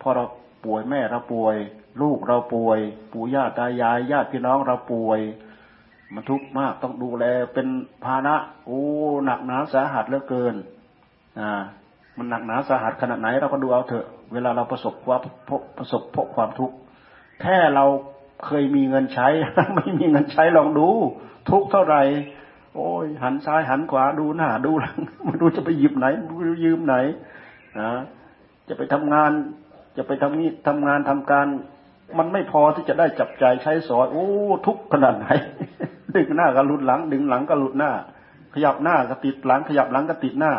[0.00, 0.24] พอเรา
[0.64, 1.56] ป่วยแม่เราป่วย
[2.02, 2.78] ลูกเราป่วย
[3.12, 5.20] ปู่ย่าตายายญาติพี่น้องเราป่วย
[6.14, 7.24] มันทุกข์มากต้องดูแล
[7.54, 7.66] เป็น
[8.04, 8.82] ภาระโอ้
[9.24, 10.54] หนักหนาสาหัสเหลือเกิน
[11.38, 11.50] อ่า
[12.16, 15.20] มันหนักหนาสาหัสขนาดไหนเราก็ดูเอาเถอะ เวลาเราประสบความ
[15.78, 16.74] ประสบพบความทุกข์
[17.42, 17.84] แค่เรา
[18.46, 19.28] เคยมีเงินใช้
[19.74, 20.88] ไม่มีเงินใช้ลองดู
[21.50, 22.02] ทุกเท่าไหร่
[22.74, 24.96] โอ้ยหันซ้ายหันขวาดูหน้าดูหลัง
[25.26, 26.06] มันดูจะไปหยิบไหน
[26.64, 26.94] ยืมไหน
[27.80, 27.90] นะ
[28.68, 29.30] จะไปทำงาน
[29.96, 31.46] จะไปทำนี้ทำงานทำการ
[32.18, 34.26] มันไม่พอที่จะได้จับใจใช้สอยโอ้
[34.66, 35.28] ทุกขนาดไหน
[36.16, 37.92] ดึงหน้าก็หลุดหลัง ดึงหลังก็หลุดหน้า
[38.54, 40.52] ขยับหน้าก็ติดหลัง ขยับหลังก็ติดหน้า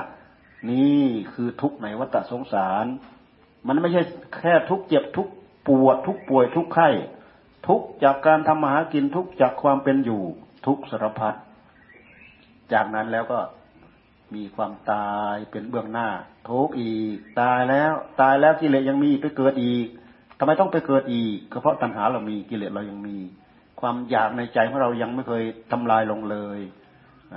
[0.70, 2.86] นี่คือทุกในวัฏสงสาร
[3.68, 4.02] มันไม่ใช่
[4.40, 5.28] แค่ทุกเจ็บทุก
[5.68, 6.90] ปวดทุกป่วยทุกไข้
[7.68, 10.22] ทุกจากการทำมาหากินทุกจากความเป็นอยู่
[10.66, 11.36] ทุกสารพัด
[12.74, 13.40] จากนั้นแล้วก็
[14.36, 16.08] มีความตายเป็นเบื้องหน้า
[16.50, 19.88] ทุกอีก ตายแล้ว ตายแล้วกิเลสยังมีไปเกิดอีก
[20.40, 23.18] ทำไมต้องไปเกิดอีกก็เพราะตัณหาเรามีกิเลสเรายังมี
[23.82, 26.60] ความอยากในใจของเรายังไม่เคยทำลายลงเลย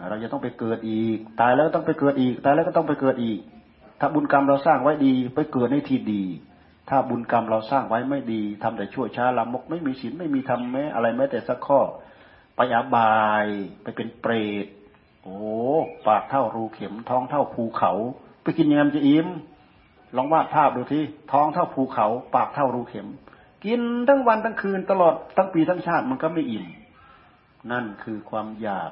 [0.08, 3.38] เราจะต้องไปเกิดอีก ตายแล้วต้องไปเกิดอีก ตายแล้วก็ต้องไปเกิดอีก
[4.00, 6.22] ถ้าบุญกรรมเราสร้างไว้ดี ไปเกิดในที่ดี
[6.88, 11.80] ถ้าบุญกรรมเราสร้างไว้ไม่ดีทำแต่ชั่วช้าลามกไม่มีศีลไม่มีธรรมแม้อะไรแม้แต่สักข้อ
[12.56, 13.46] ไปอาบาย
[13.82, 14.32] ไปเป็นเปร
[14.64, 14.66] ต
[15.24, 15.38] โอ้
[16.08, 17.92] ปากเท่ารูเข็ม ท้องเท่าภูเขา
[18.42, 19.26] ไปกินยังไงจะอิ่ม
[20.16, 23.08] ลองวาดภาพดูที่ท้องเท่าภูเขา ปากเท่ารูเข็ม
[23.64, 26.64] กินทั้งวันทั้งคืนตลอดทั้งปีทั้งชาติมันก็ไม่อิ่ม
[27.70, 28.90] นั่นคือความอยาก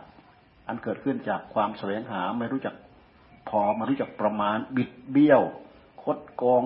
[0.68, 2.74] อันเกิดขึ้นจากความแสวงหาไม่รู้จัก
[3.48, 5.42] พอมารู้จักประมาณบิดเบี้ยว
[6.02, 6.62] คดกอง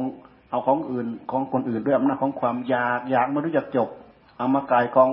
[0.51, 3.89] เอาของอื่นของคนอื่นด้วยอำนาจของความอยากอยากไม่รู้จักจบ
[4.37, 5.11] เอามากายกอง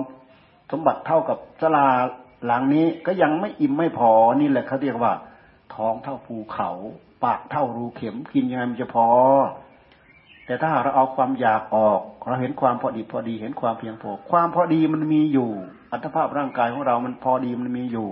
[0.72, 1.88] สมบัติเท่ากับสลา
[2.46, 5.12] หลังนี้ก็ยังไม่อิ่มไม่พอนี่แหละเขาเรียกว่า
[5.74, 6.70] ท้องเท่าภูเขา
[7.24, 9.08] ปากเท่ารูเข็มกินยังไงมันจะพอ
[10.46, 15.50] แต่ถ้าเราเอาความอยากออก เราเห็นความพอดีพอดีเห็นความเพียงพอ ความพอดีมันมีอยู่
[15.92, 18.08] อัตภาพร่างกายของเรามันพอดีมันมีอยู่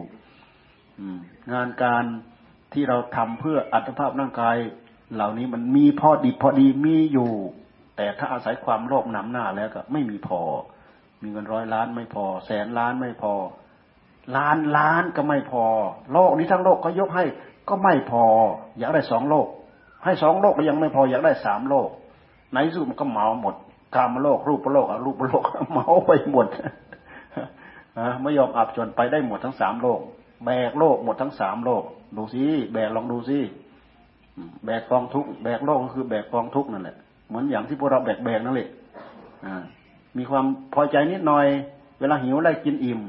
[1.52, 2.04] งานการ
[2.72, 4.56] ที่เราทำเพื่ออัตภาพร่างกาย
[5.14, 7.32] เหล่านี้มันมีพอดีพอดีมีอยู่
[7.96, 10.40] แต่ถ้าอาศัยความโลภนำหน้าแล้วก็ไม่มีพอ
[11.22, 13.34] มีเงินร้อยล้านไม่พอ แสนล้านไม่พอ
[14.36, 15.64] ล้านล้านก็ไม่พอ
[16.12, 17.24] โลกนี้ทั้งโลกก็ยกให้
[17.68, 18.24] ก็ไม่พอ
[18.78, 19.46] อยากได้สองโลก
[20.04, 21.88] ให้สองโลกก็ยังไม่พออยากได้สามโลก
[22.52, 23.54] ไหนสุดมันก็เมาหมด
[23.94, 25.42] กามโลกรูปโลกอรูปโลก
[25.72, 26.46] เมาไปหมด
[27.98, 30.00] นะไม่ยอมอับจนไปได้หมดทั้งสามโลก
[30.44, 31.82] แบกโลกหมดทั้งสามโลก
[32.16, 32.42] ดูสิ
[32.72, 33.38] แบกลองดูสิ
[34.64, 36.96] แบกกองทุกแบกโลกก็คือแบกกองทุกนั่นแหละ
[37.28, 38.68] เหมือนอย่างที่พวกเราแบกแบกนั่นแหละ
[40.16, 40.44] มีความ
[40.74, 41.46] พอใจนิดหน่อย
[42.00, 43.00] เวลาหิวได้กินอิ่ม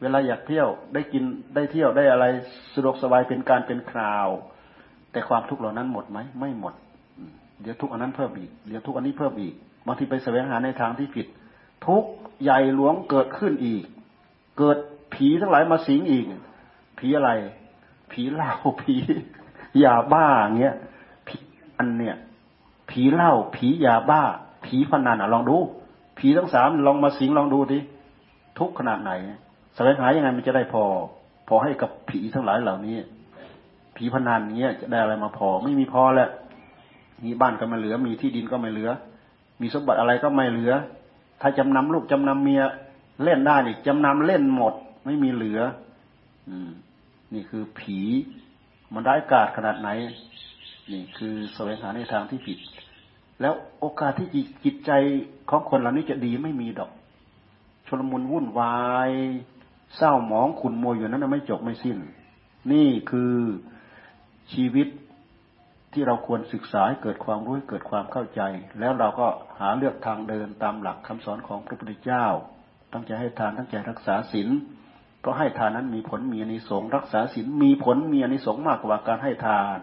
[0.00, 1.24] เวลาอยากเที่ยวได้กิน
[1.54, 2.24] ได้เที่ยวได้อะไร
[2.74, 4.28] สะดวกสบายเป็นการเป็นคราว
[5.12, 6.74] แต่ความทุกข์เหล่านั้นหมดไหมไม่หมด
[7.62, 9.54] เดี๋ยวทุกอันนั้นเพิ่มอีกเดี๋ยวทุกอันนี้เพิ่มอีก
[9.86, 11.26] บางทีไปแสวงหาในทางที่ผิด
[11.86, 12.04] ทุก
[12.42, 13.84] ใหญ่หลวงเกิดขึ้นอีก
[14.58, 14.78] เกิด
[15.14, 16.24] ผีทั้งหลายมาสิงอีก
[16.98, 17.30] ผีอะไร
[18.12, 18.52] ผีเหล้า
[18.82, 18.94] ผี
[19.84, 20.26] ยาบ้า
[20.58, 20.76] เงี้ย
[21.28, 21.36] ผี
[21.78, 22.16] อันเนี้ย
[22.90, 24.22] ผีเหล้าผียาบ้า
[24.64, 25.56] ผีพนันอะลองดู
[26.18, 27.78] ผีทั้งสามลองมาสิงลองดูดิ
[28.58, 29.12] ทุกขนาดไหน
[29.74, 30.84] แสวงหายังไงมันจะได้พอ
[31.48, 32.96] พอให้กับผีทั้งหลายเหล่านี้
[33.96, 36.28] ผีพนันเงี้ยจะได้อะไรมาพอ ไม่มีพอแหละ
[37.24, 38.90] มีบ้านก็ไม่เหลือ มีที่ดินก็ไม่เหลือ
[39.60, 40.72] มีสมบัติอะไรก็ไม่เหลือ
[41.40, 42.62] ถ้าจำนำลูกจำนำเมีย
[43.24, 45.60] เล่นได้อีกจำนำเล่นหมด ไม่มีเหลือ
[46.48, 46.70] อืม
[47.34, 47.98] นี่คือผี
[48.94, 49.88] มันได้กาดขนาดไหน
[50.92, 52.58] นี่คือแสวงหาในทางที่ผิด
[53.40, 54.28] แล้วโอกาสที่
[54.64, 54.90] จิตใจ
[55.50, 56.90] ของคนเหล่านี้จะดีไม่มีดอก
[57.88, 58.78] ชลมุนวุ่นวา
[59.08, 59.10] ย
[59.96, 61.98] เศร้าหมองขุนมัวอยู่นั้นไม่จบไม่สิ้น
[62.72, 63.34] นี่คือ
[64.52, 64.88] ชีวิต
[65.92, 68.40] ที่เราควรศึกษาให้เกิดความรู้เกิดความเข้าใจ
[68.78, 69.26] แล้วเราก็
[69.60, 72.26] หาเลือกทางเดินตามหลักคำสอนของพระพุทธเจ้า
[72.92, 74.48] ตั้งใจให้ทานตั้งใจรักษาศีล
[75.20, 79.78] เพราะให้ทานนั้นมีผลมีอนิสงส์รักษาศีลมีผลมีอนิสงส์มากกว่าการให้ทาน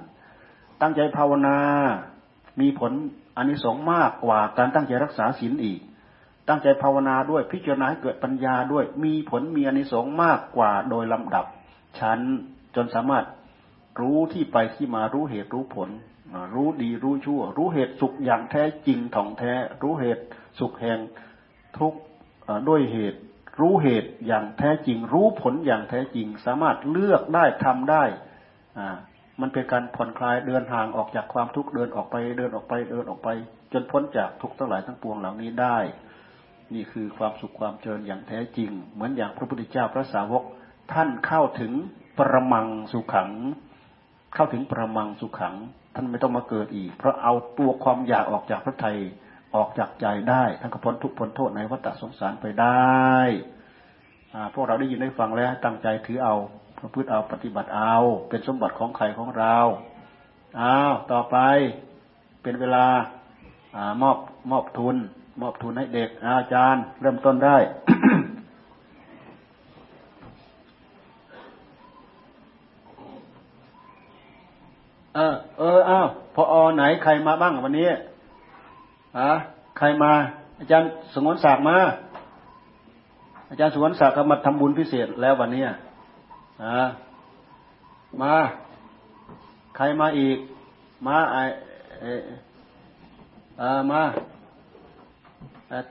[0.81, 1.57] ตั้งใจภาวนา
[2.61, 2.91] มีผล
[3.37, 5.79] อนิสงส์มากกว่าการตั้งใจรักษาศีลอีก
[6.49, 11.45] ตั้งใจภาวนาด้วยพิจารณาให้เกิดปัญญาด้วย มีผลมีอนิสงส์มากกว่าโดยลำดับ
[11.99, 12.19] ชั้น
[12.75, 13.25] จนสามารถ
[13.99, 15.89] รู้ที่ไปที่มารู้เหตุรู้ผล
[16.55, 20.23] รู้ดีรู้ชั่ว รู้เหตุสุขอย่างแท้จริงถ่องแท้ รู้เหตุ
[20.59, 20.99] สุขแห่ง
[21.77, 21.93] ทุก
[22.69, 23.19] ด้วยเหตุ
[23.59, 28.03] รู้เหตุอย่างแท้จริง รู้ผลอย่างแท้จริง สามารถเลือกได้ทำได้
[28.77, 28.97] อ่า
[29.41, 33.29] มันเป็นการผ่อนคลายเดินห่างออกจากความทุกข์เดินออกไปเดินออกไปเดินออกไป
[33.73, 35.77] จนพ้นจากทุกข์ทั้งหลายทั้งปวงเหล่านี้ได้
[36.73, 40.43] นี่คือความสุขความเจริญอย่างแท้จริง เหมือนอย่างพระพุทธเจ้าพระสาวก
[40.93, 41.71] ท่านเข้าถึง
[42.17, 43.31] ประมังสุขัง
[44.35, 45.55] เข้าถึงประมังสุขัง
[45.95, 48.97] ท่านไม่ต้องมาเกิดอีก เพราะเอาตัวความอยากออกจากพระไทย
[49.55, 53.15] ออกจากใจได้ท่านก็พ้นทุกพ้นโทษในวัฏสงสารไปได้
[54.53, 56.35] พวกเราได้ยินได้ฟังแล้วตั้งใจถือเอา
[56.79, 57.95] ประพฤติเอาปฏิบัติเอา
[58.29, 59.55] เป็นสมบัติของใครของเรา
[60.61, 61.37] อ้าวต่อไป
[62.41, 62.85] เป็นเวลา
[64.01, 64.17] มอบ
[64.51, 64.95] มอบทุน
[65.41, 67.57] มอบทุนให้เด็กอาจารย์ เริ่มต้นได้
[75.15, 77.87] เออเอออ้าวพออไหนใครมาบ้างวันนี้
[79.17, 79.31] อะ
[79.77, 80.11] ใครมา
[80.59, 81.77] อาจารย์สงวนศักดิ์มา
[83.49, 85.63] อาจารย์สงวนศักดิ์ก็มาทำบุญพิเศษแล้ววันนี้
[86.63, 86.87] อ่า
[88.21, 88.33] มา
[89.75, 90.37] ใครมาอีก
[91.07, 91.37] มาไอ
[93.59, 94.01] เออมา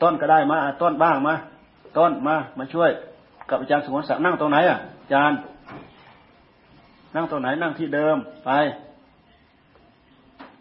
[0.02, 1.34] ต้นก็ได้มาต้นบ้างมา
[1.98, 2.90] ต้นมามาช่วย
[3.50, 5.38] กับอาจารย์สงวนศักดิ์นั่งตรงไหนอะอาจารย์
[7.14, 8.16] นั่งตรงไหนนั่งที่เดิม
[8.46, 8.50] ไป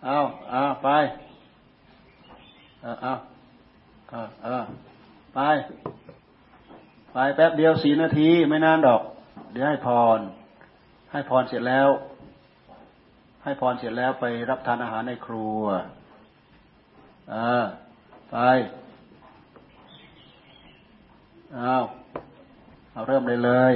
[0.05, 0.17] เอา
[0.51, 0.89] เอาไป
[2.81, 3.13] เอาเอา
[4.43, 4.55] เอา
[5.35, 5.39] ไป
[7.13, 9.01] ไปแป๊บเดียวสี่นาทีไม่นานดอก
[9.53, 9.87] เดี๋ยวให้พ
[10.17, 10.19] ร
[11.11, 11.89] ให้พรเสร็จแล้ว
[13.43, 15.63] ให้พรเสร็จแล้วไปรับทานอาหารในครัว
[17.33, 17.63] อ่า
[18.31, 18.37] ไป
[21.57, 21.75] อา
[22.93, 23.75] เอาเริ่มเลยเลย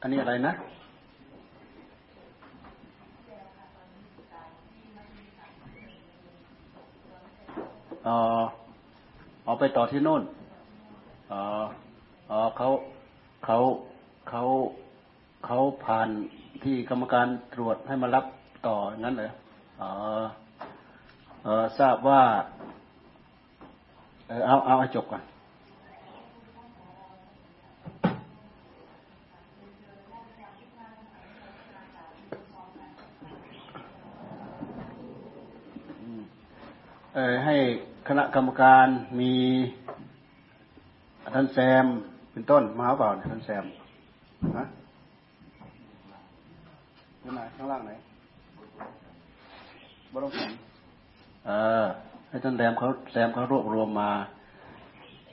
[0.00, 0.52] อันนี้อะไรนะ
[8.06, 8.18] อ๋อ
[9.44, 10.22] เอาไปต่อที่โน่น
[11.32, 11.44] อ๋อ
[12.30, 12.68] อ๋อเขา
[13.44, 13.56] เขา
[14.28, 14.42] เขา
[15.46, 16.08] เขาผ่าน
[16.62, 18.24] ที่กรรมการตรวจให้มารับ
[18.66, 19.28] ต่องั้นเหรอ
[19.82, 19.90] อ๋อ
[21.44, 22.22] เออทราบว่า
[24.28, 25.22] เออเอาเอาจบก่อน
[37.44, 37.56] ให้
[38.08, 38.86] คณะกรรมการ
[39.20, 39.34] มี
[41.34, 41.84] ท่านแซม
[42.32, 43.64] เป็นต้นมาเปล่าท่านแซม
[44.56, 44.64] ฮะ
[47.22, 47.92] ที่ไหนข้างล่างไหน
[50.12, 50.50] บรมสัน
[51.46, 51.50] เอ
[51.82, 51.86] อ
[52.28, 54.12] ให้ท่านแซมเขาแซมเขารวบรวมมา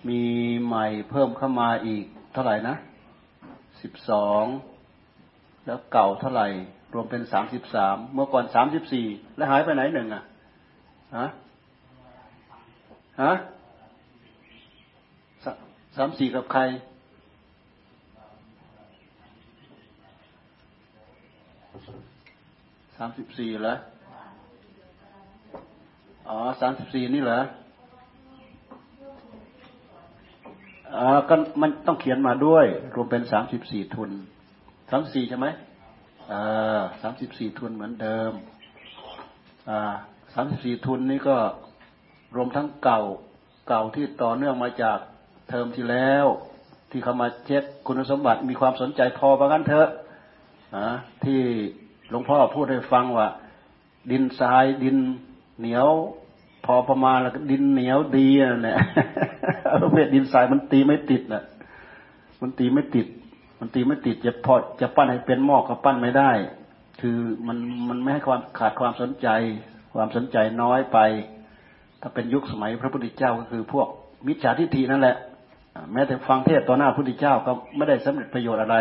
[0.10, 0.22] มี
[0.66, 2.76] ใหม่เพิ่มเข้ามาอีกเท่าไหร่นะ
[3.82, 4.44] สิบสอง
[5.66, 6.48] แล้วเก่าเท่าไหร่
[6.94, 10.24] รวมเป็นสามสิบสามเมื่อก่อนสามสิบสี่แล้วหายไปไหนหนึ่งอะ
[11.18, 11.28] ฮะ
[13.22, 13.32] ฮะ
[15.96, 16.62] สามสี่กับใคร
[22.98, 23.76] สามสิบสี่เหรอ
[26.30, 27.40] อ๋อสามสิบสี่นี่เหรอ
[30.96, 32.66] อ่าก็มันต้องเขียนมาด้วย
[32.96, 34.12] รวมเป็นสามสิบสี่ทุน
[34.90, 35.48] สามสี่ใช่ไหม
[36.32, 38.32] อ่าสามสิบสี่ทุนเหมือนเดิม
[39.70, 39.80] อ่า
[40.34, 41.38] สามสิบสี่ทุนนี่ก็
[42.36, 43.02] รวมทั้งเก่า
[43.68, 45.00] เก่าที่ต่อเนื่องมาจาก
[45.50, 46.26] เทอมที่แล้ว
[46.92, 49.90] ที่เขามาเช็คคุณสมบัติมีความสนใจพอประกันเถอะ
[51.24, 51.40] ที่
[52.10, 53.28] หลวงพ่อพูดให้ฟังว่า
[54.12, 54.98] ดินทรายดิน
[55.60, 55.90] เหนียว
[56.66, 58.78] พอประมาณแล้วดินเหนียวดีนะเนี่ย
[59.82, 61.44] ประเภทดินทรายมันตีไม่ติดนะ
[62.42, 63.08] มันตีไม่ติด
[63.60, 66.32] มันตีไม่ติดจะพอจะปั้นให้เป็นหม้อก็ปั้นไม่ได้
[67.02, 67.18] คือ
[67.48, 67.58] มัน
[67.90, 69.28] มันไม่ให้ความขาดความสนใจ
[69.94, 70.98] ความสนใจน้อยไป
[72.02, 73.88] ถ้าเป็นยุคสมัยพระพุทธเจ้าก็คือพวก
[74.28, 75.18] มิจฉาทิฏฐินั่นแหละ
[75.94, 78.78] แม้แต่ฟังเทศต่อหน้าพระพุทธเจ้าก็ไม่ได้สำเร็จประโยชน์อะไร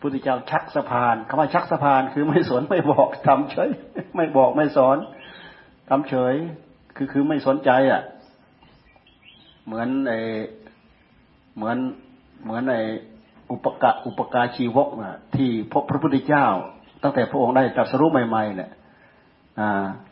[0.00, 3.68] พุทธเจ้าชักสะพานคำว่าชักสะพานคือไม่สนไม่บอกทำเฉย
[4.16, 4.96] ไม่บอกไม่สอน
[5.88, 6.34] ทำเฉย
[6.96, 8.02] คือคือไม่สนใจอะ
[9.66, 10.12] เหมือนไอ
[11.56, 11.76] เหมือน
[12.44, 12.76] เหมือนไอ
[13.50, 16.46] อุปกะอุปกาชีวกนะที่พบพระพุทธเจ้า
[17.02, 18.70] ตั้งแต่พระองค์ได้ตรัสรู้ใหม่ๆเนี่ย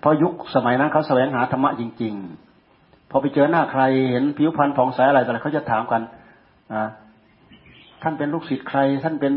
[0.01, 2.50] เพราะยุคสมัยนั้นเขาแสวงหาธรรมะจริง ๆ
[3.11, 6.03] พอไปเจอหน้าใครเห็นผิวพรรณผ่องใสอะไรแต่ละเขาจะถามกัน
[8.03, 9.33] ท่านเป็นลูกศิษย์ใคร ท่านเป็น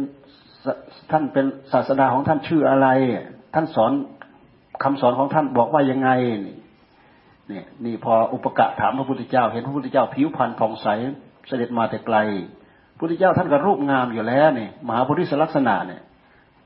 [1.11, 2.87] ท่านเป็นศาสดาของท่านชื่ออะไร
[3.55, 3.91] ท่านสอน
[4.83, 6.09] คำสอนของท่านบอกว่ายังไง
[7.51, 10.87] นี่นี่พออุปกะถามพระพุทธเจ้า เห็นพระพุทธเจ้าผิวพรรณผ่องใส
[11.47, 12.17] เสด็จมาแต่ไกล
[12.93, 16.01] พระพุทธเจ้าท่านก็รูปงามอยู่แล้วนี่มหาบุริสลักษณะเนี่ย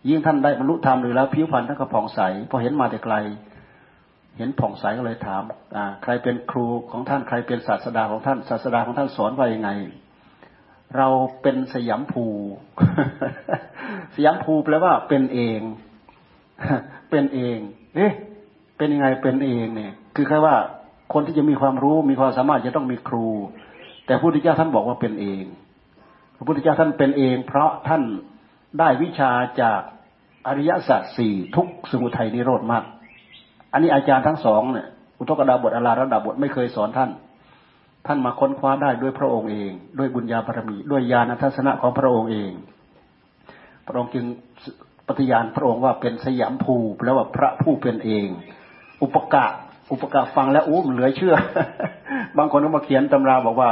[0.10, 3.16] ยิ่งท่านได้บรรลุธรรมหรือแล้วผิวพรรณท่านก็ผ่องใสพอเห็นมาแต่ไกล
[4.38, 5.44] เห็นผ่องใสก็เลยถาม
[5.76, 9.70] อ่าใครเป็นครูของท่านใครเป็นศาสดาของท่าน ศาสดาของท่านสอนว่ายังไง
[10.98, 11.08] เรา
[11.42, 12.26] เป็นสยามภู
[14.16, 15.60] สยามภูแปลว่าเป็นเอง
[17.10, 17.58] เป็นเอง
[17.96, 18.12] เอ๊ะ
[18.78, 20.56] เป็นยังไงเป็นเองเนี่ย คือแค่ว่า
[21.14, 23.28] คนที่จะมีความรู้มีความสามารถจะต้องมีครู
[24.06, 25.44] แต่พระพุทธเจ้าท่านบอกว่าเป็นเอง
[26.38, 28.02] พระพุทธเจ้าท่านเป็นเอง เพราะท่าน
[28.80, 29.32] ได้วิชา
[29.62, 29.82] จาก
[30.48, 32.84] อริยสัจสี่ทุกสมุทัยนิโรธมาก
[33.72, 34.88] อันนี้อาจารย์ทั้งสองเนี่ย
[35.20, 37.10] อุทกดาบทอลาระดาบทไม่เคยสอนท่าน
[38.08, 42.52] ท่านมาค้นคว้าได้ด้วยพระองค์เอง ด้วยบุญญาบารมี ด้วยญาณทัศนะของพระองค์เอง
[43.88, 44.26] พระองค์จึง
[45.08, 48.28] ปฏิญาณพระองค์ว่าเป็นสยามภูแปลว่าพระผู้เป็นเอง
[49.04, 49.46] อุปกะ
[49.92, 51.36] อุปกะฟังแล้วอู้มเหลือเชื่อ
[52.38, 53.70] บางคนก็มาเขียนตำราบอกว่า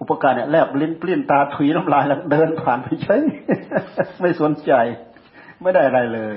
[0.00, 3.22] อุปกะเนี่ยแลบลิ้นปลิ้นตาถุยน้ำลายแล้วเดินผ่านไปเฉย
[4.20, 4.72] ไม่สนใจ
[5.62, 6.36] ไม่ได้อะไรเลย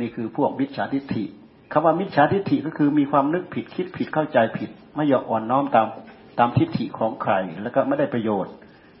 [0.00, 1.24] นี่คือพวกมิจฉาทิฏฐิ
[1.72, 5.86] คำว่ามิจฉาทิฏฐิก็คือมีความนึกผิดคิดผิดเข้าใจผิด ไม่ยอมอ่อนน้อมตาม
[6.38, 8.54] ตามทิฏฐิของใคร แล้วก็ไม่ได้ประโยชน์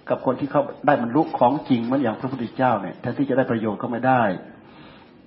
[0.08, 4.22] กับคนที่เขาได้บรรลุของจริงเหมือนอย่างพระพุทธเจ้าเนี่ยแทนที่จะได้ประโยชน์ก็ไม่ได้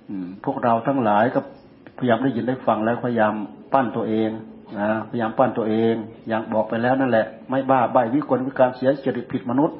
[0.08, 0.14] อื
[0.44, 1.40] พวกเราทั้งหลายก็
[1.98, 3.34] พยายามได้ยินได้ฟังแล้วพยายาม
[3.72, 4.30] ปั้นตัวเอง
[4.78, 5.94] นะพยายามปั้นตัวเอง
[6.28, 9.76] อย่างบอกไปแล้วนั่นแหละ ไม่บ้าใบวิกลวิการเสียจริตผิดมนุษย์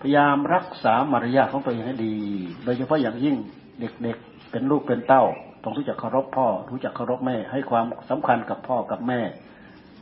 [0.00, 2.16] พยายามรักษามารยาทของตัวเองให้ดี
[2.64, 3.36] โดยเฉพาะอย่างยิ่ง
[3.80, 5.24] เด็กๆเป็นลูกเป็นเต้า
[5.62, 9.20] ต้องรู้จักเคารพพ่อ รู้จักเคารพแม่ ให้ความสำคัญกับพ่อกับแม่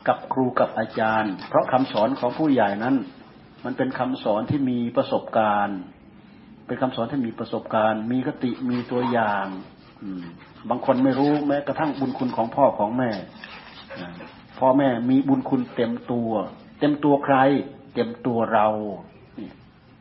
[0.08, 2.96] กับครูกับอาจารย์ เพราะคำสอนของผู้ใหญ่นั้น
[3.64, 5.78] มันเป็นคำสอนที่มีประสบการณ์
[6.66, 9.46] เป็นคำสอนที่มีประสบการณ์ มีคติมีตัวอย่าง
[10.70, 13.10] บางคนไม่รู้แม้กระทั่งบุญคุณของพ่อของแม่
[14.58, 16.30] พ่อแม่มีบุญคุณเต็มตัว
[16.80, 17.36] เต็มตัวใคร
[17.94, 18.68] เต็มตัวเรา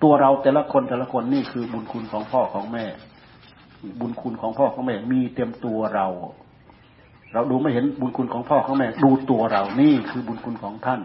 [0.04, 2.86] ตัวเราแต่ละคนแต่ละคนนี่คือบุญคุณของพ่อของแม่
[4.00, 6.08] บุญคุณของพ่อของแม่ มีเต็มตัวเรา
[7.34, 11.02] เราดูไม่เห็นบุญคุณของพ่อของแม่ ดูตัวเรานี่คือบุญคุณของท่าน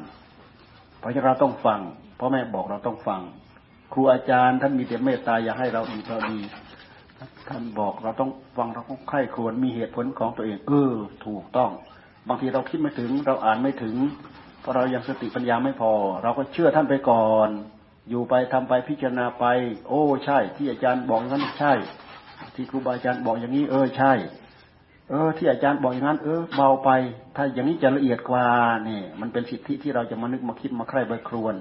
[0.99, 1.81] เพราะฉะนั้นเราต้องฟัง
[2.21, 3.21] พ่อแม่บอกเราต้องฟัง
[3.93, 6.41] ครูอาจารย์ท่านมีแต่เมตตาอยากให้เราดีเราดี
[7.49, 10.95] ท่านบอกเราต้องฟังเราต้องไข้ควรมีเหตุผลของตัวเองเออ
[11.27, 11.71] ถูกต้อง
[12.29, 13.97] บางทีเราคิดไม่ถึง เราอ่านไม่ถึง
[14.61, 17.49] เพราะเรายังสติปัญญาไม่พอ เราก็เชื่อท่านไปก่อน
[18.09, 19.45] อยู่ไปทำไปพิจารณาไป
[19.89, 21.73] โอ้ใช่ ที่อาจารย์บอกนั้นใช่
[22.55, 24.13] ที่ครูบาอาจารย์บอกอย่างนี้ เออใช่
[25.11, 26.91] เออ ที่อาจารย์บอกอย่างนั้น เออเบาไป
[27.37, 28.47] ถ้าอย่างนี้จะละเอียดกว่า
[28.85, 31.55] เนี่ยมันเป็นสิทธิที่เราจะมานึกมาคิดมาใคร่ใบครวน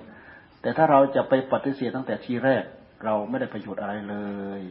[0.61, 2.63] แต่ถ้าเราจะไปปฏิเสธตั้งแต่ทีแรก
[3.05, 4.15] เราไม่ได้ประโยชน์อะไรเล
[4.59, 4.61] ย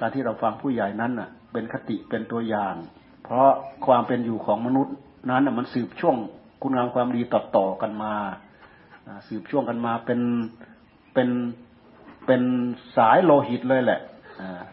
[0.00, 2.74] การที่เราฟังผู้ใหญ่นั้นน่ะ เป็นคติเป็นตัวอย่าง
[3.24, 3.48] เพราะ
[3.86, 4.94] ความเป็นอยู่ของมนุษย์
[5.30, 6.16] นั้นมันสืบช่วง
[6.62, 8.14] คุณงามความดีต่อต่อกันมา
[9.28, 10.20] สืบช่วงกันมาเป็น
[11.14, 11.28] เป็น
[12.26, 12.42] เป็น
[12.96, 14.00] สายโลหิตเลยแหละ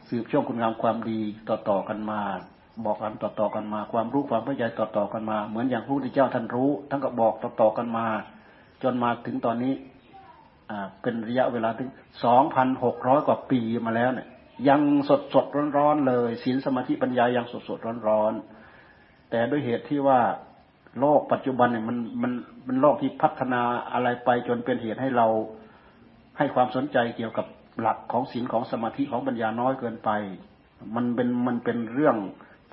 [0.10, 2.22] สืบช่วงคุณงามความดีต่อต่อกันมา
[2.86, 8.08] บอกกันต่อต่อกันมา ความรู้ความเข้าใจต่อต่อกันมา เหมือนอย่างพระพุทธเจ้าท่านรู้ท่านก็บอกต่อต่อกันมา
[8.84, 9.74] จนมาถึงตอนนี้
[11.02, 11.90] เป็นระยะเวลาถึง
[12.24, 14.28] สองพันหกร้อยกว่าปีมาแล้วเนี่ย
[14.70, 18.34] ยังสดสดร้อนร้อนเลยศีลสมาธิปัญญายังสดสดร้อนร้อน
[19.30, 20.20] แต่ด้วยเหตุที่ว่า
[21.00, 22.32] โลกปัจจุบันเนี่ยมันมัน
[22.68, 23.62] มันโลกที่พัฒนา
[23.94, 25.28] อะไรไปจนเป็นเหตุให้เรา
[26.38, 27.46] ให้ความสนใจเกี่ยวกับ
[27.80, 30.10] หลักของศีลของสมาธิของปัญญาน้อยเกินไป
[30.96, 32.18] มันเป็นมันเป็นเรื่อง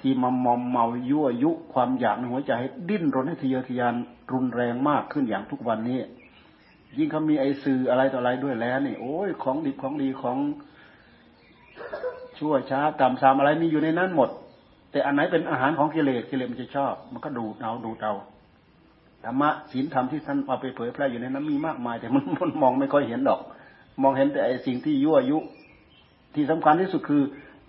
[0.00, 3.94] ที่มามอมเมายั่วยุความอยากในหัวใจให้ดิ้นรนให้ทะเยอทะยาน
[4.32, 5.98] รุนแรงมากขึ้นอย่างทุกวันนี้
[6.98, 10.38] ยิ่งเขามีไอสื่ออะไรต่ออะไรด้วยแล้วนี่โอ้ยของดีของดีของ
[12.38, 14.30] ชั่วช้าต่ำซามอะไรมีอยู่ในนั้นหมด
[14.90, 18.12] แต่อันไหนเป็นอาหารของกิเลสกิเลสมันจะชอบ มันก็ดูเอาดูเอา
[19.24, 23.40] ธรรมะศีลธรรมที่ท่านเอาไปเผยแพร่อยู่ในนั้นมีมากมาย แต่มนมันมองไม่ค่อยเห็นดอก
[24.00, 25.38] มองเห็นแต่ไอสิ่งที่ยั่วยุ
[26.34, 27.22] ที่สำคัญที่สุดคือ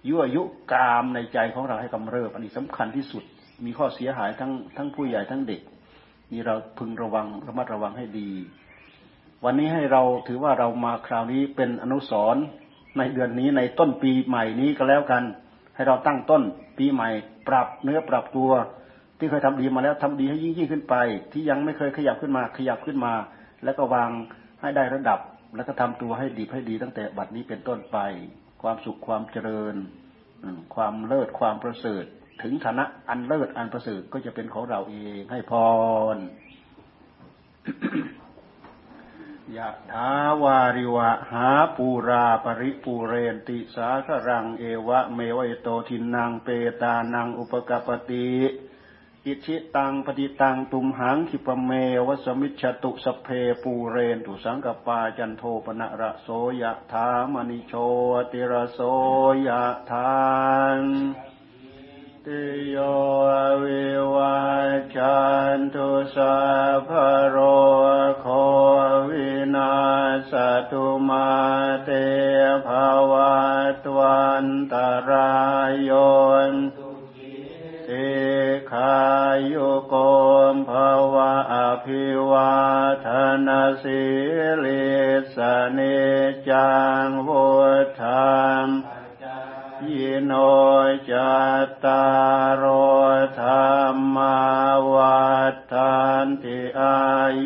[0.09, 0.41] ยั่วยุ
[0.73, 3.23] กามในใจของเราให้กำเริบอันนี้สำคัญที่สุด
[3.65, 5.61] มีข้อเสียหายทั้งทั้งผู้ใหญ่ทั้งเด็ก
[6.31, 8.29] นี่เราพึงระวังระมัดระวังให้ดี
[9.45, 12.43] วันนี้ให้เราถือว่าเรามาคราวนี้เป็นอนุสรณ์
[12.97, 15.23] ในเดือนนี้ในต้นปีใหม่นี้ก็แล้วกัน
[15.75, 16.41] ให้เราตั้งต้น
[16.77, 17.09] ปีใหม่
[17.47, 18.51] ปรับเนื้อปรับตัว
[19.17, 20.95] ที่เคยทำดีมาแล้วทำดีให้ยิ่งยิ่งขึ้นไป
[21.31, 23.13] ที่ยังไม่เคยขยับขึ้นมาขยับขึ้นมา
[23.63, 24.09] แล้วก็วาง
[24.61, 25.19] ให้ได้ระดับ
[25.55, 27.97] แล้วก็ทำตัวให้ดีให้ดีตั้งแต่บัดนี้เป็นต้นไป
[28.61, 29.75] ความสุขความเจริญ
[30.75, 32.05] ความเลิศความประเสริฐ
[32.43, 35.53] ถึงฐานะอันเลิศอันประเสริฐก็จะเป็นของเราเองให้พ
[36.15, 36.17] ร
[39.57, 40.11] ยะถา
[40.43, 46.49] วาริวะหาปูราปริปูเรนติสาครังเอวะเมวัยโตทินังเป
[46.81, 48.29] เปตานังอุปะกัปปะติ
[49.27, 51.71] อิจฉิตังปัตถิตังตุมหัง ขิปปะเม
[52.07, 53.27] วะ สะมิชฌะตุ สัพเพ
[53.63, 56.27] ปูเรนตุสังกัปปาจันโทปัณณะระโส
[56.61, 57.73] ยะถา มะณิโช
[58.31, 58.79] ติระโส
[59.47, 60.15] ยะถา
[60.77, 60.79] สัพพี
[62.25, 62.77] ติโย
[63.63, 64.37] วิวั
[64.95, 65.19] ชชั
[65.55, 66.37] นตุสั
[66.87, 66.89] พพะ
[67.29, 67.37] โร
[68.21, 68.25] โค
[69.09, 69.73] วินั
[70.31, 70.33] สสะ
[70.71, 71.29] ตุมา
[71.83, 71.89] เต
[72.67, 72.69] ภ
[73.11, 73.35] วั
[73.83, 74.75] ตวันต
[75.09, 75.33] รา
[75.69, 75.91] ยโย
[76.51, 76.53] น
[79.43, 79.95] ขายุโก
[80.53, 80.71] มภ
[81.13, 82.53] วะอภิวา
[83.05, 83.07] ท
[83.47, 84.03] นาสิ
[84.63, 84.85] ลิ
[85.35, 85.37] ส
[85.73, 85.79] เน
[86.49, 86.71] จั
[87.05, 87.47] งวุ
[88.01, 88.67] ธาม
[89.89, 90.31] ยิโน
[91.09, 91.33] จั
[91.65, 92.05] ตตา
[92.61, 92.63] ร
[93.33, 93.47] โธร
[93.93, 94.37] รมา
[94.93, 95.23] วั
[95.71, 96.97] ฏานติอา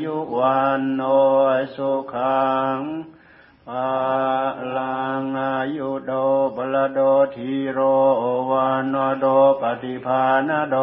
[0.04, 1.02] ยุวันโน
[1.76, 2.80] สุขัง
[3.68, 3.92] ปา
[4.78, 6.12] ลังอายุโด
[6.56, 7.00] บลโด
[7.36, 7.80] ทีโร
[8.52, 9.26] วานโด
[9.62, 10.78] ปฏิภาณโด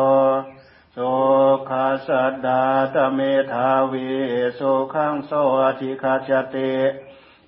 [1.14, 1.22] สุ
[1.70, 2.62] ขาสัดดา
[2.94, 3.20] ตเม
[3.52, 4.10] ธาวี
[4.58, 6.74] สุขังโสอธิคาจติ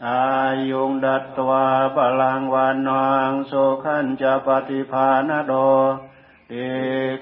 [0.07, 0.25] อา
[0.71, 5.53] ยุงดัตตวาบาลังวานนองสุขันจะปฏิภาณโด
[6.51, 6.55] เอ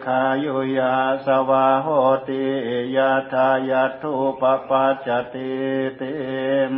[0.05, 0.95] ขายุยา
[1.26, 1.88] สวาโห
[2.28, 2.45] ติ
[2.97, 5.53] ยาทายาทุปปัจจติ
[5.97, 6.03] เต
[6.70, 6.74] ม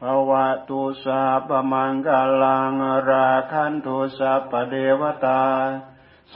[0.00, 2.72] ภวะตุสาปมังกาลัง
[3.08, 5.44] ราคันตุสัพเดวตา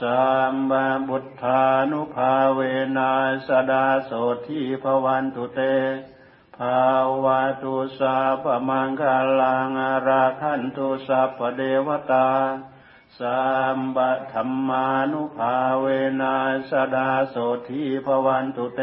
[0.01, 0.23] สั
[0.53, 0.71] มบ
[1.07, 2.59] บุทธานุภาเว
[2.97, 3.13] นั
[3.47, 4.11] สดาโส
[4.47, 5.61] ทีภวันตุเต
[6.57, 6.87] ภา
[7.23, 9.03] วะตุสาปมังค
[9.41, 12.29] ลังอราคันตุสัพเดวตา
[13.19, 13.41] สั
[13.77, 15.85] มบะธรรมานุภาเว
[16.21, 16.35] นั
[16.71, 17.35] สดาโส
[17.69, 18.81] ทีภวันตุเต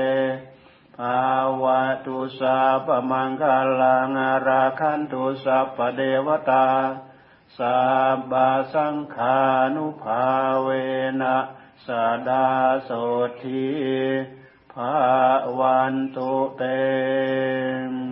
[0.98, 1.26] ภา
[1.62, 3.42] วะตุสาปมังค
[3.80, 6.66] ลังอราคันตุสัพเดวตา
[7.58, 7.80] สั
[8.16, 9.40] บบาสังขา
[9.74, 10.26] นุภา
[10.62, 10.68] เว
[11.20, 11.36] นะ
[11.86, 11.88] ส
[12.28, 12.48] ดา
[12.84, 12.90] โส
[13.42, 13.68] ที
[14.72, 14.94] ภา
[15.58, 16.62] วันตุเต
[17.90, 18.09] ม